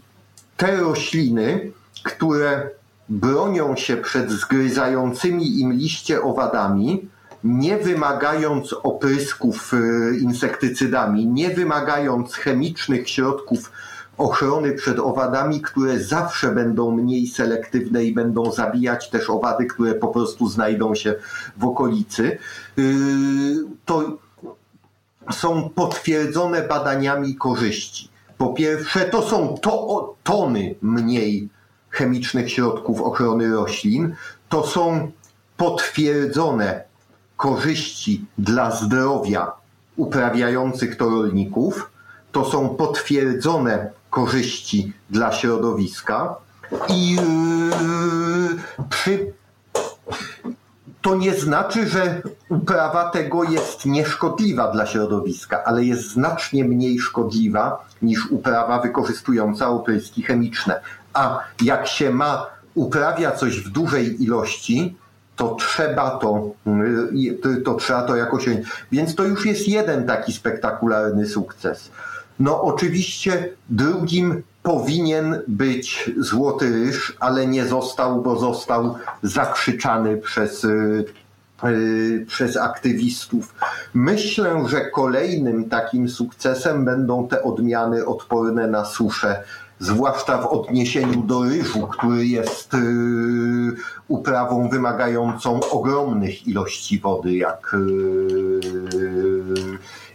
[0.56, 2.70] te rośliny, które
[3.08, 7.08] bronią się przed zgryzającymi im liście owadami,
[7.44, 13.72] nie wymagając oprysków y, insektycydami, nie wymagając chemicznych środków
[14.18, 20.08] ochrony przed owadami, które zawsze będą mniej selektywne i będą zabijać też owady, które po
[20.08, 21.14] prostu znajdą się
[21.56, 22.38] w okolicy.
[22.76, 22.84] Yy,
[23.84, 24.18] to
[25.32, 28.08] są potwierdzone badaniami korzyści.
[28.38, 31.48] Po pierwsze, to są to, tony mniej
[31.90, 34.14] chemicznych środków ochrony roślin.
[34.48, 35.10] To są
[35.56, 36.84] potwierdzone
[37.36, 39.52] korzyści dla zdrowia
[39.96, 41.90] uprawiających to rolników.
[42.32, 46.36] To są potwierdzone korzyści dla środowiska
[46.88, 49.32] i yy, przy
[51.02, 57.88] to nie znaczy, że uprawa tego jest nieszkodliwa dla środowiska, ale jest znacznie mniej szkodliwa
[58.02, 60.80] niż uprawa wykorzystująca opryski chemiczne.
[61.14, 64.96] A jak się ma uprawia coś w dużej ilości,
[65.36, 66.50] to trzeba to,
[67.46, 68.48] y, to trzeba to jakoś.
[68.92, 71.90] Więc to już jest jeden taki spektakularny sukces.
[72.38, 81.04] No oczywiście drugim powinien być Złoty Ryż, ale nie został, bo został zakrzyczany przez, y,
[81.64, 83.54] y, przez aktywistów.
[83.94, 89.44] Myślę, że kolejnym takim sukcesem będą te odmiany odporne na suszę
[89.78, 92.78] zwłaszcza w odniesieniu do ryżu, który jest y,
[94.08, 98.58] uprawą wymagającą ogromnych ilości wody, jak, y,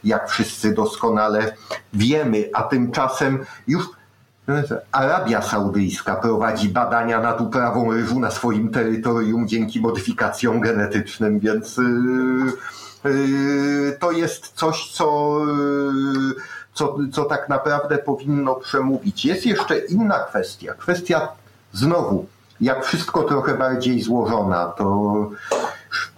[0.03, 1.53] jak wszyscy doskonale
[1.93, 3.85] wiemy, a tymczasem już
[4.91, 11.77] Arabia Saudyjska prowadzi badania nad uprawą ryżu na swoim terytorium dzięki modyfikacjom genetycznym, więc
[13.05, 15.41] y, to jest coś, co
[16.73, 19.25] co, co tak naprawdę powinno przemówić.
[19.25, 20.73] Jest jeszcze inna kwestia.
[20.73, 21.27] Kwestia
[21.73, 22.25] znowu,
[22.61, 25.29] jak wszystko trochę bardziej złożona, to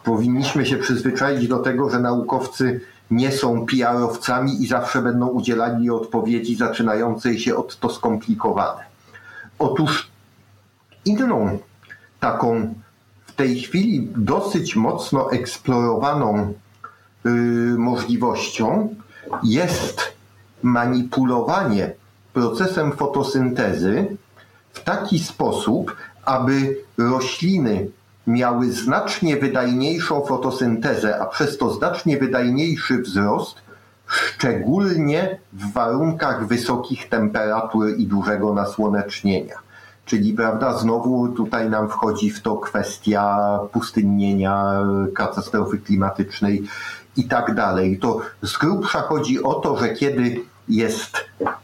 [0.03, 2.81] powinniśmy się przyzwyczaić do tego, że naukowcy
[3.11, 8.83] nie są PR-owcami i zawsze będą udzielali odpowiedzi zaczynającej się od to skomplikowane.
[9.59, 10.11] Otóż
[11.05, 11.59] inną
[12.19, 12.73] taką
[13.25, 16.53] w tej chwili dosyć mocno eksplorowaną
[17.25, 17.31] yy,
[17.77, 18.95] możliwością
[19.43, 20.01] jest
[20.63, 21.93] manipulowanie
[22.33, 24.17] procesem fotosyntezy
[24.73, 25.95] w taki sposób,
[26.25, 27.87] aby rośliny
[28.27, 33.55] miały znacznie wydajniejszą fotosyntezę, a przez to znacznie wydajniejszy wzrost,
[34.07, 39.55] szczególnie w warunkach wysokich temperatur i dużego nasłonecznienia.
[40.05, 44.83] Czyli, prawda, znowu tutaj nam wchodzi w to kwestia pustynnienia,
[45.15, 46.63] katastrofy klimatycznej
[47.17, 47.99] i tak dalej.
[47.99, 51.17] To z grubsza chodzi o to, że kiedy jest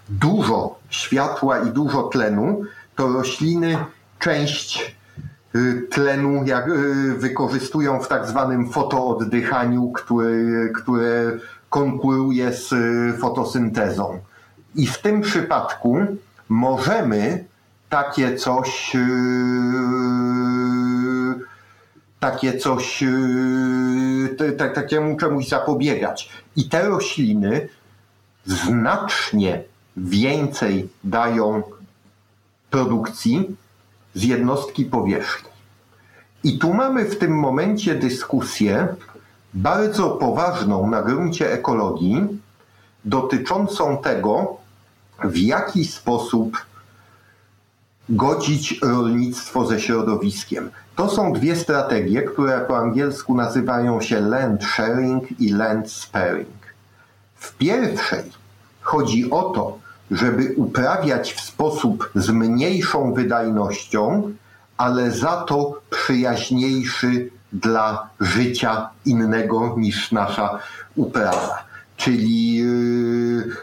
[0.10, 2.64] dużo światła i dużo tlenu,
[2.96, 3.78] to rośliny
[4.20, 4.96] część
[5.90, 10.30] tlenu jak, y, wykorzystują w tak zwanym fotooddychaniu, które,
[10.76, 11.32] które
[11.70, 14.20] konkuruje z y, fotosyntezą.
[14.76, 15.98] I w tym przypadku
[16.50, 17.46] możemy
[17.90, 18.96] takie coś
[22.20, 23.04] takie coś
[24.58, 26.30] takiemu czemuś zapobiegać.
[26.56, 27.70] I te rośliny
[28.46, 29.64] znacznie
[29.98, 31.64] więcej dają
[32.70, 33.56] produkcji
[34.16, 35.50] z jednostki powierzchni.
[36.44, 38.88] I tu mamy w tym momencie dyskusję
[39.54, 42.28] bardzo poważną na gruncie ekologii
[43.06, 44.58] dotyczącą tego,
[45.24, 46.58] w jaki sposób
[48.10, 50.70] godzić rolnictwo ze środowiskiem.
[50.96, 56.74] To są dwie strategie, które po angielsku nazywają się land sharing i land sparing.
[57.36, 58.24] W pierwszej
[58.82, 59.80] chodzi o to,
[60.12, 64.34] żeby uprawiać w sposób z mniejszą wydajnością,
[64.78, 70.60] ale za to przyjaźniejszy dla życia innego niż nasza
[70.96, 71.64] uprawa.
[71.98, 73.56] Czyli yy,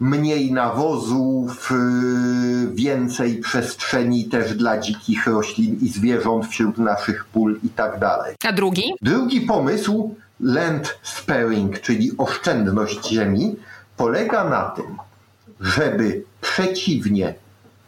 [0.00, 7.68] mniej nawozów, yy, więcej przestrzeni też dla dzikich roślin i zwierząt wśród naszych pól i
[7.68, 8.34] tak dalej.
[8.44, 8.94] A drugi?
[9.02, 13.56] Drugi pomysł land sparing, czyli oszczędność ziemi,
[13.96, 14.86] polega na tym,
[15.62, 17.34] żeby przeciwnie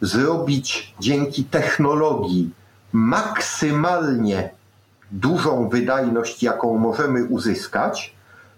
[0.01, 2.49] zrobić dzięki technologii
[2.93, 4.49] maksymalnie
[5.11, 8.13] dużą wydajność, jaką możemy uzyskać,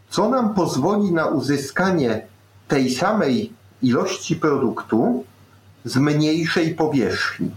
[0.09, 2.27] co nam pozwoli na uzyskanie
[2.67, 5.23] tej samej ilości produktu
[5.85, 7.51] z mniejszej powierzchni.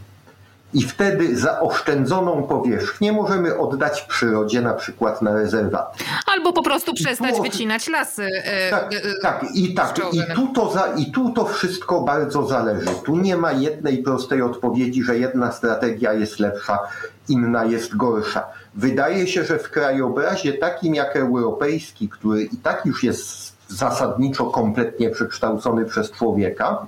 [0.74, 6.04] I wtedy zaoszczędzoną powierzchnię możemy oddać przyrodzie, na przykład na rezerwaty.
[6.26, 8.26] Albo po prostu przestać tu, wycinać lasy.
[8.44, 9.98] E, tak, e, tak, i tak.
[10.12, 12.90] I tu, to za, I tu to wszystko bardzo zależy.
[13.04, 16.78] Tu nie ma jednej prostej odpowiedzi, że jedna strategia jest lepsza,
[17.28, 18.44] inna jest gorsza.
[18.74, 25.10] Wydaje się, że w krajobrazie takim jak europejski, który i tak już jest zasadniczo kompletnie
[25.10, 26.86] przekształcony przez człowieka,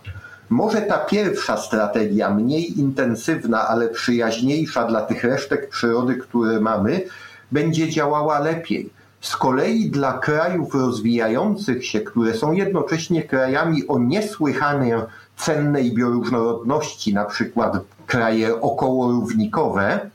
[0.50, 7.04] może ta pierwsza strategia, mniej intensywna, ale przyjaźniejsza dla tych resztek przyrody, które mamy,
[7.52, 8.90] będzie działała lepiej.
[9.20, 15.02] Z kolei dla krajów rozwijających się, które są jednocześnie krajami o niesłychanie
[15.36, 20.10] cennej bioróżnorodności, na przykład kraje okołorównikowe,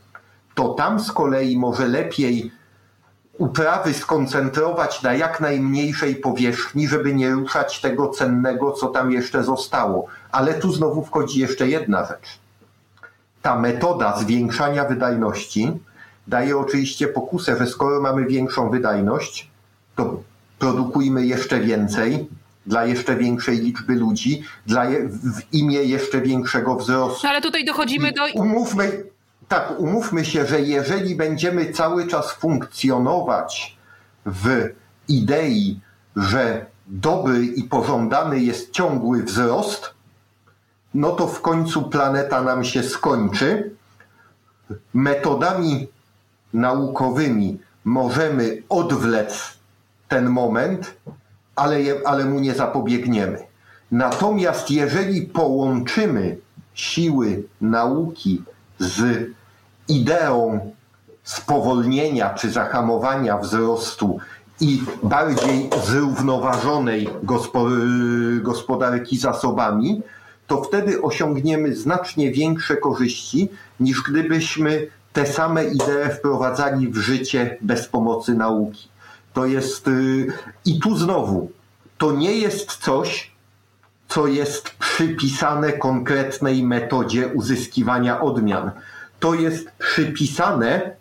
[0.55, 2.51] to tam z kolei może lepiej
[3.37, 10.07] uprawy skoncentrować na jak najmniejszej powierzchni, żeby nie ruszać tego cennego, co tam jeszcze zostało.
[10.31, 12.39] Ale tu znowu wchodzi jeszcze jedna rzecz.
[13.41, 15.71] Ta metoda zwiększania wydajności
[16.27, 19.49] daje oczywiście pokusę, że skoro mamy większą wydajność,
[19.95, 20.21] to
[20.59, 22.27] produkujmy jeszcze więcej
[22.65, 27.19] dla jeszcze większej liczby ludzi, dla je, w imię jeszcze większego wzrostu.
[27.23, 28.25] No ale tutaj dochodzimy do.
[28.33, 29.03] Umówmy,
[29.47, 33.77] tak, umówmy się, że jeżeli będziemy cały czas funkcjonować
[34.25, 34.69] w
[35.07, 35.79] idei,
[36.15, 39.93] że dobry i pożądany jest ciągły wzrost,
[40.93, 43.71] no to w końcu planeta nam się skończy.
[44.93, 45.87] Metodami
[46.53, 49.57] naukowymi możemy odwlec
[50.07, 50.93] ten moment,
[51.55, 53.43] ale, je, ale mu nie zapobiegniemy.
[53.91, 56.37] Natomiast jeżeli połączymy
[56.73, 58.43] siły nauki
[58.79, 59.27] z
[59.87, 60.71] ideą
[61.23, 64.19] spowolnienia czy zahamowania wzrostu
[64.61, 67.09] i bardziej zrównoważonej
[68.41, 70.01] gospodarki zasobami,
[70.47, 73.49] to wtedy osiągniemy znacznie większe korzyści
[73.79, 78.87] niż gdybyśmy te same idee wprowadzali w życie bez pomocy nauki.
[79.33, 80.27] To jest y,
[80.65, 81.51] i tu znowu,
[81.97, 83.31] to nie jest coś,
[84.07, 88.71] co jest przypisane konkretnej metodzie uzyskiwania odmian.
[89.19, 90.95] To jest przypisane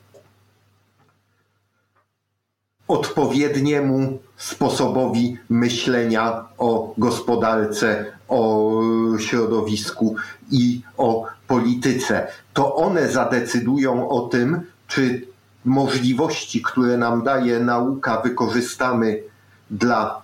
[2.89, 8.73] odpowiedniemu sposobowi myślenia o gospodarce, o
[9.19, 10.17] środowisku
[10.51, 12.29] i o polityce.
[12.53, 15.27] To one zadecydują o tym, czy
[15.65, 19.23] możliwości, które nam daje nauka, wykorzystamy
[19.71, 20.23] dla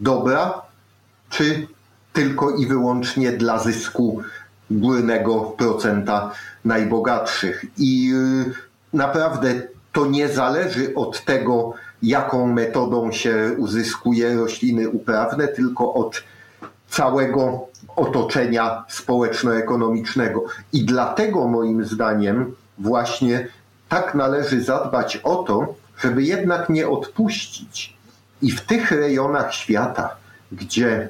[0.00, 0.65] dobra,
[1.30, 1.66] czy
[2.12, 4.22] tylko i wyłącznie dla zysku
[4.70, 6.32] górnego procenta
[6.64, 7.64] najbogatszych.
[7.78, 8.12] I
[8.46, 8.52] y,
[8.92, 9.62] naprawdę
[9.92, 16.22] to nie zależy od tego, jaką metodą się uzyskuje rośliny uprawne, tylko od
[16.88, 17.66] całego
[17.96, 20.44] otoczenia społeczno-ekonomicznego.
[20.72, 23.48] I dlatego moim zdaniem właśnie
[23.88, 27.96] tak należy zadbać o to, żeby jednak nie odpuścić.
[28.42, 30.16] I w tych rejonach świata,
[30.52, 31.08] gdzie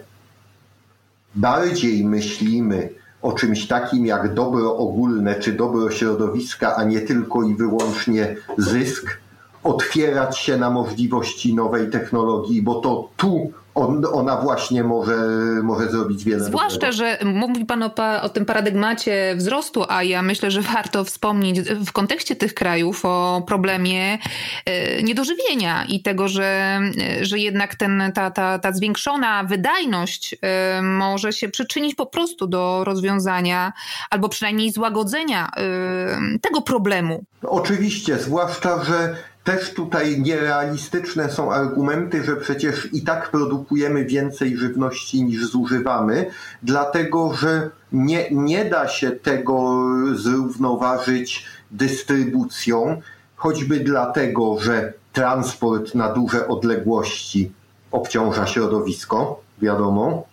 [1.36, 2.88] bardziej myślimy
[3.22, 9.18] o czymś takim jak dobro ogólne czy dobro środowiska, a nie tylko i wyłącznie zysk,
[9.66, 15.16] otwierać się na możliwości nowej technologii, bo to tu on, ona właśnie może,
[15.62, 16.44] może zrobić wiele.
[16.44, 16.96] Zwłaszcza, dobrego.
[16.96, 17.90] że mówi Pan o,
[18.22, 23.42] o, tym paradygmacie wzrostu, a ja myślę, że warto wspomnieć w kontekście tych krajów o
[23.46, 24.18] problemie
[24.64, 26.80] e, niedożywienia i tego, że,
[27.20, 32.84] że jednak ten, ta, ta, ta zwiększona wydajność e, może się przyczynić po prostu do
[32.84, 33.72] rozwiązania
[34.10, 37.24] albo przynajmniej złagodzenia e, tego problemu.
[37.42, 39.16] Oczywiście, zwłaszcza, że
[39.46, 46.30] też tutaj nierealistyczne są argumenty, że przecież i tak produkujemy więcej żywności niż zużywamy,
[46.62, 49.84] dlatego że nie, nie da się tego
[50.14, 53.02] zrównoważyć dystrybucją,
[53.36, 57.52] choćby dlatego, że transport na duże odległości
[57.90, 60.26] obciąża środowisko, wiadomo.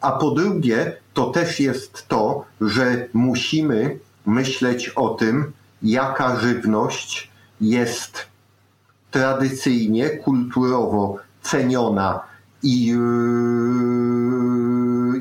[0.00, 5.52] A po drugie, to też jest to, że musimy myśleć o tym,
[5.82, 8.29] jaka żywność jest
[9.10, 12.20] tradycyjnie, kulturowo ceniona
[12.62, 12.96] i, yy,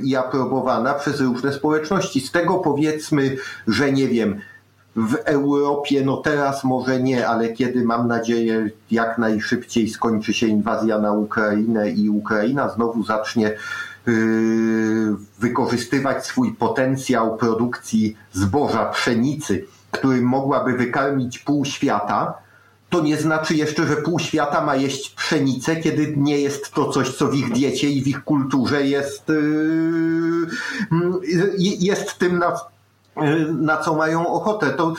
[0.04, 2.22] i aprobowana przez różne społeczności.
[2.22, 3.38] Z tego powiedzmy,
[3.68, 4.40] że nie wiem,
[4.96, 11.00] w Europie, no teraz może nie, ale kiedy mam nadzieję jak najszybciej skończy się inwazja
[11.00, 13.54] na Ukrainę i Ukraina znowu zacznie
[14.08, 22.34] yy, wykorzystywać swój potencjał produkcji zboża, pszenicy, którym mogłaby wykarmić pół świata,
[22.90, 27.16] to nie znaczy jeszcze, że pół świata ma jeść pszenicę, kiedy nie jest to coś,
[27.16, 30.48] co w ich diecie i w ich kulturze jest, yy,
[31.58, 32.60] jest tym, na,
[33.60, 34.70] na co mają ochotę.
[34.70, 34.94] To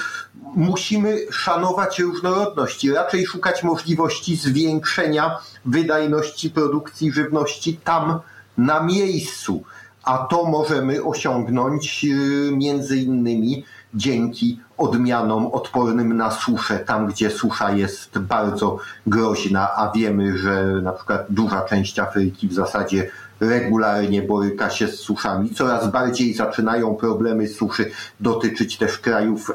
[0.57, 8.21] musimy szanować różnorodność i raczej szukać możliwości zwiększenia wydajności produkcji żywności tam,
[8.59, 9.63] na miejscu.
[10.03, 13.65] A to możemy osiągnąć yy, między innymi
[13.95, 20.93] dzięki odmianom odpornym na suszę, tam gdzie susza jest bardzo groźna, a wiemy, że na
[20.93, 23.11] przykład duża część Afryki w zasadzie
[23.41, 25.51] regularnie boryka się z suszami.
[25.51, 29.53] Coraz bardziej zaczynają problemy suszy dotyczyć też krajów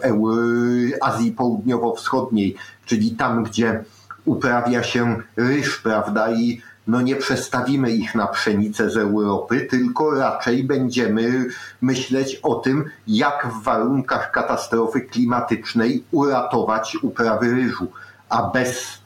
[1.02, 2.56] Azji Południowo-Wschodniej,
[2.86, 3.84] czyli tam, gdzie
[4.26, 10.64] uprawia się ryż, prawda, i no nie przestawimy ich na pszenicę z Europy, tylko raczej
[10.64, 11.46] będziemy
[11.82, 17.88] myśleć o tym, jak w warunkach katastrofy klimatycznej uratować uprawy ryżu,
[18.30, 18.98] a bez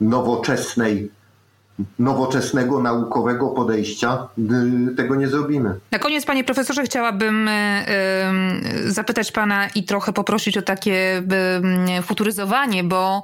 [0.00, 1.10] nowoczesnej
[1.98, 4.28] nowoczesnego, naukowego podejścia
[4.96, 5.74] tego nie zrobimy.
[5.90, 7.52] Na koniec, panie profesorze, chciałabym y,
[8.86, 11.22] zapytać pana i trochę poprosić o takie
[12.02, 13.22] futuryzowanie, bo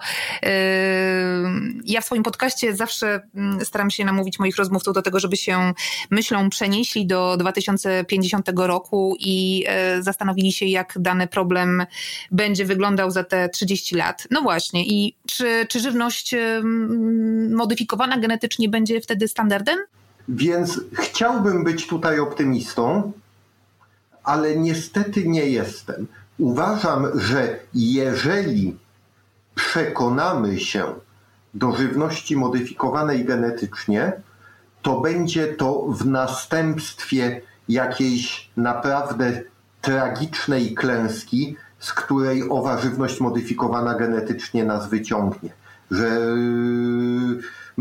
[1.84, 3.20] ja w swoim podcaście zawsze
[3.62, 5.72] staram się namówić moich rozmówców do tego, żeby się
[6.10, 9.64] myślą przenieśli do 2050 roku i
[10.00, 11.86] zastanowili się, jak dany problem
[12.30, 14.26] będzie wyglądał za te 30 lat.
[14.30, 16.34] No właśnie, i czy, czy żywność
[17.50, 19.78] modyfikowana genetycznie będzie wtedy standardem?
[20.28, 23.12] Więc chciałbym być tutaj optymistą,
[24.24, 26.06] ale niestety nie jestem.
[26.38, 28.76] Uważam, że jeżeli
[29.54, 30.84] przekonamy się
[31.54, 34.12] do żywności modyfikowanej genetycznie,
[34.82, 39.42] to będzie to w następstwie jakiejś naprawdę
[39.80, 45.50] tragicznej klęski, z której owa żywność modyfikowana genetycznie nas wyciągnie.
[45.90, 46.20] Że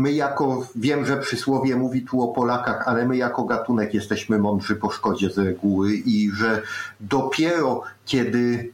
[0.00, 4.76] my jako, wiem, że przysłowie mówi tu o Polakach, ale my jako gatunek jesteśmy mądrzy
[4.76, 6.62] po szkodzie z reguły i że
[7.00, 8.72] dopiero kiedy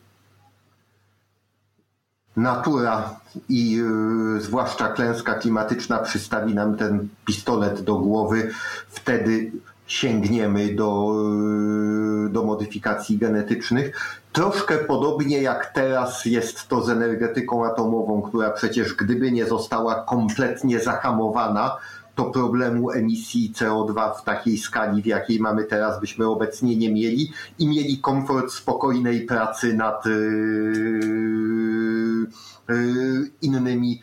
[2.37, 8.51] natura i yy, zwłaszcza klęska klimatyczna przystawi nam ten pistolet do głowy,
[8.89, 9.53] wtedy
[9.87, 11.12] sięgniemy do,
[12.24, 14.18] yy, do modyfikacji genetycznych.
[14.32, 20.80] Troszkę podobnie jak teraz jest to z energetyką atomową, która przecież gdyby nie została kompletnie
[20.80, 21.76] zahamowana,
[22.14, 27.32] to problemu emisji CO2 w takiej skali, w jakiej mamy teraz, byśmy obecnie nie mieli
[27.59, 30.12] i mieli komfort spokojnej pracy nad yy,
[32.68, 34.01] yy, innymi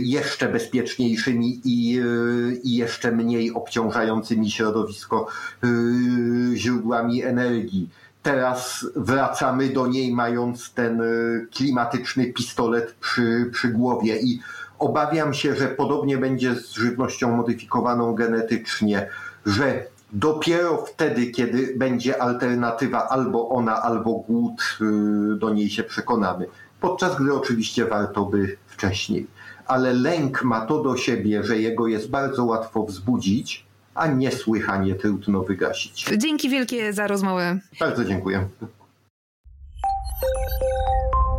[0.00, 5.28] jeszcze bezpieczniejszymi i, yy, i, jeszcze mniej obciążającymi środowisko
[5.62, 7.88] yy, źródłami energii
[8.22, 14.40] teraz wracamy do niej mając ten y, klimatyczny pistolet przy, przy głowie i
[14.78, 19.08] obawiam się, że podobnie będzie z żywnością modyfikowaną genetycznie,
[19.46, 26.46] że dopiero wtedy, kiedy będzie alternatywa albo ona, albo głód, y, do niej się przekonamy.
[26.80, 29.26] Podczas gdy oczywiście warto by wcześniej.
[29.68, 33.64] Ale lęk ma to do siebie, że jego jest bardzo łatwo wzbudzić,
[33.94, 36.06] a niesłychanie trudno wygasić.
[36.16, 37.58] Dzięki wielkie za rozmowę.
[37.80, 38.48] Bardzo dziękuję.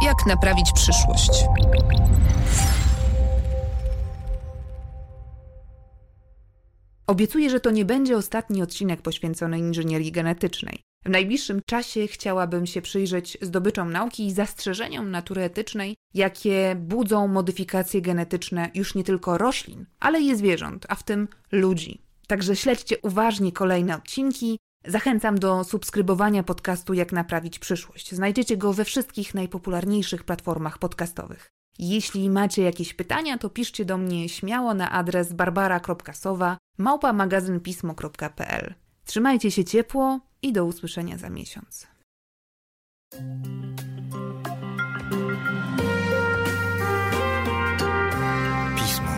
[0.01, 1.45] Jak naprawić przyszłość?
[7.07, 10.88] Obiecuję, że to nie będzie ostatni odcinek poświęcony inżynierii genetycznej.
[11.05, 18.01] W najbliższym czasie chciałabym się przyjrzeć zdobyczom nauki i zastrzeżeniom natury etycznej, jakie budzą modyfikacje
[18.01, 22.01] genetyczne już nie tylko roślin, ale i zwierząt, a w tym ludzi.
[22.27, 24.59] Także śledźcie uważnie kolejne odcinki.
[24.85, 28.11] Zachęcam do subskrybowania podcastu Jak naprawić przyszłość.
[28.15, 31.47] Znajdziecie go we wszystkich najpopularniejszych platformach podcastowych.
[31.79, 38.73] Jeśli macie jakieś pytania, to piszcie do mnie śmiało na adres barbara.sowa małpamagazynpismo.pl.
[39.09, 41.87] Trzymajcie się ciepło i do usłyszenia za miesiąc.
[48.77, 49.11] Pismo.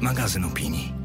[0.00, 1.01] Magazyn opinii.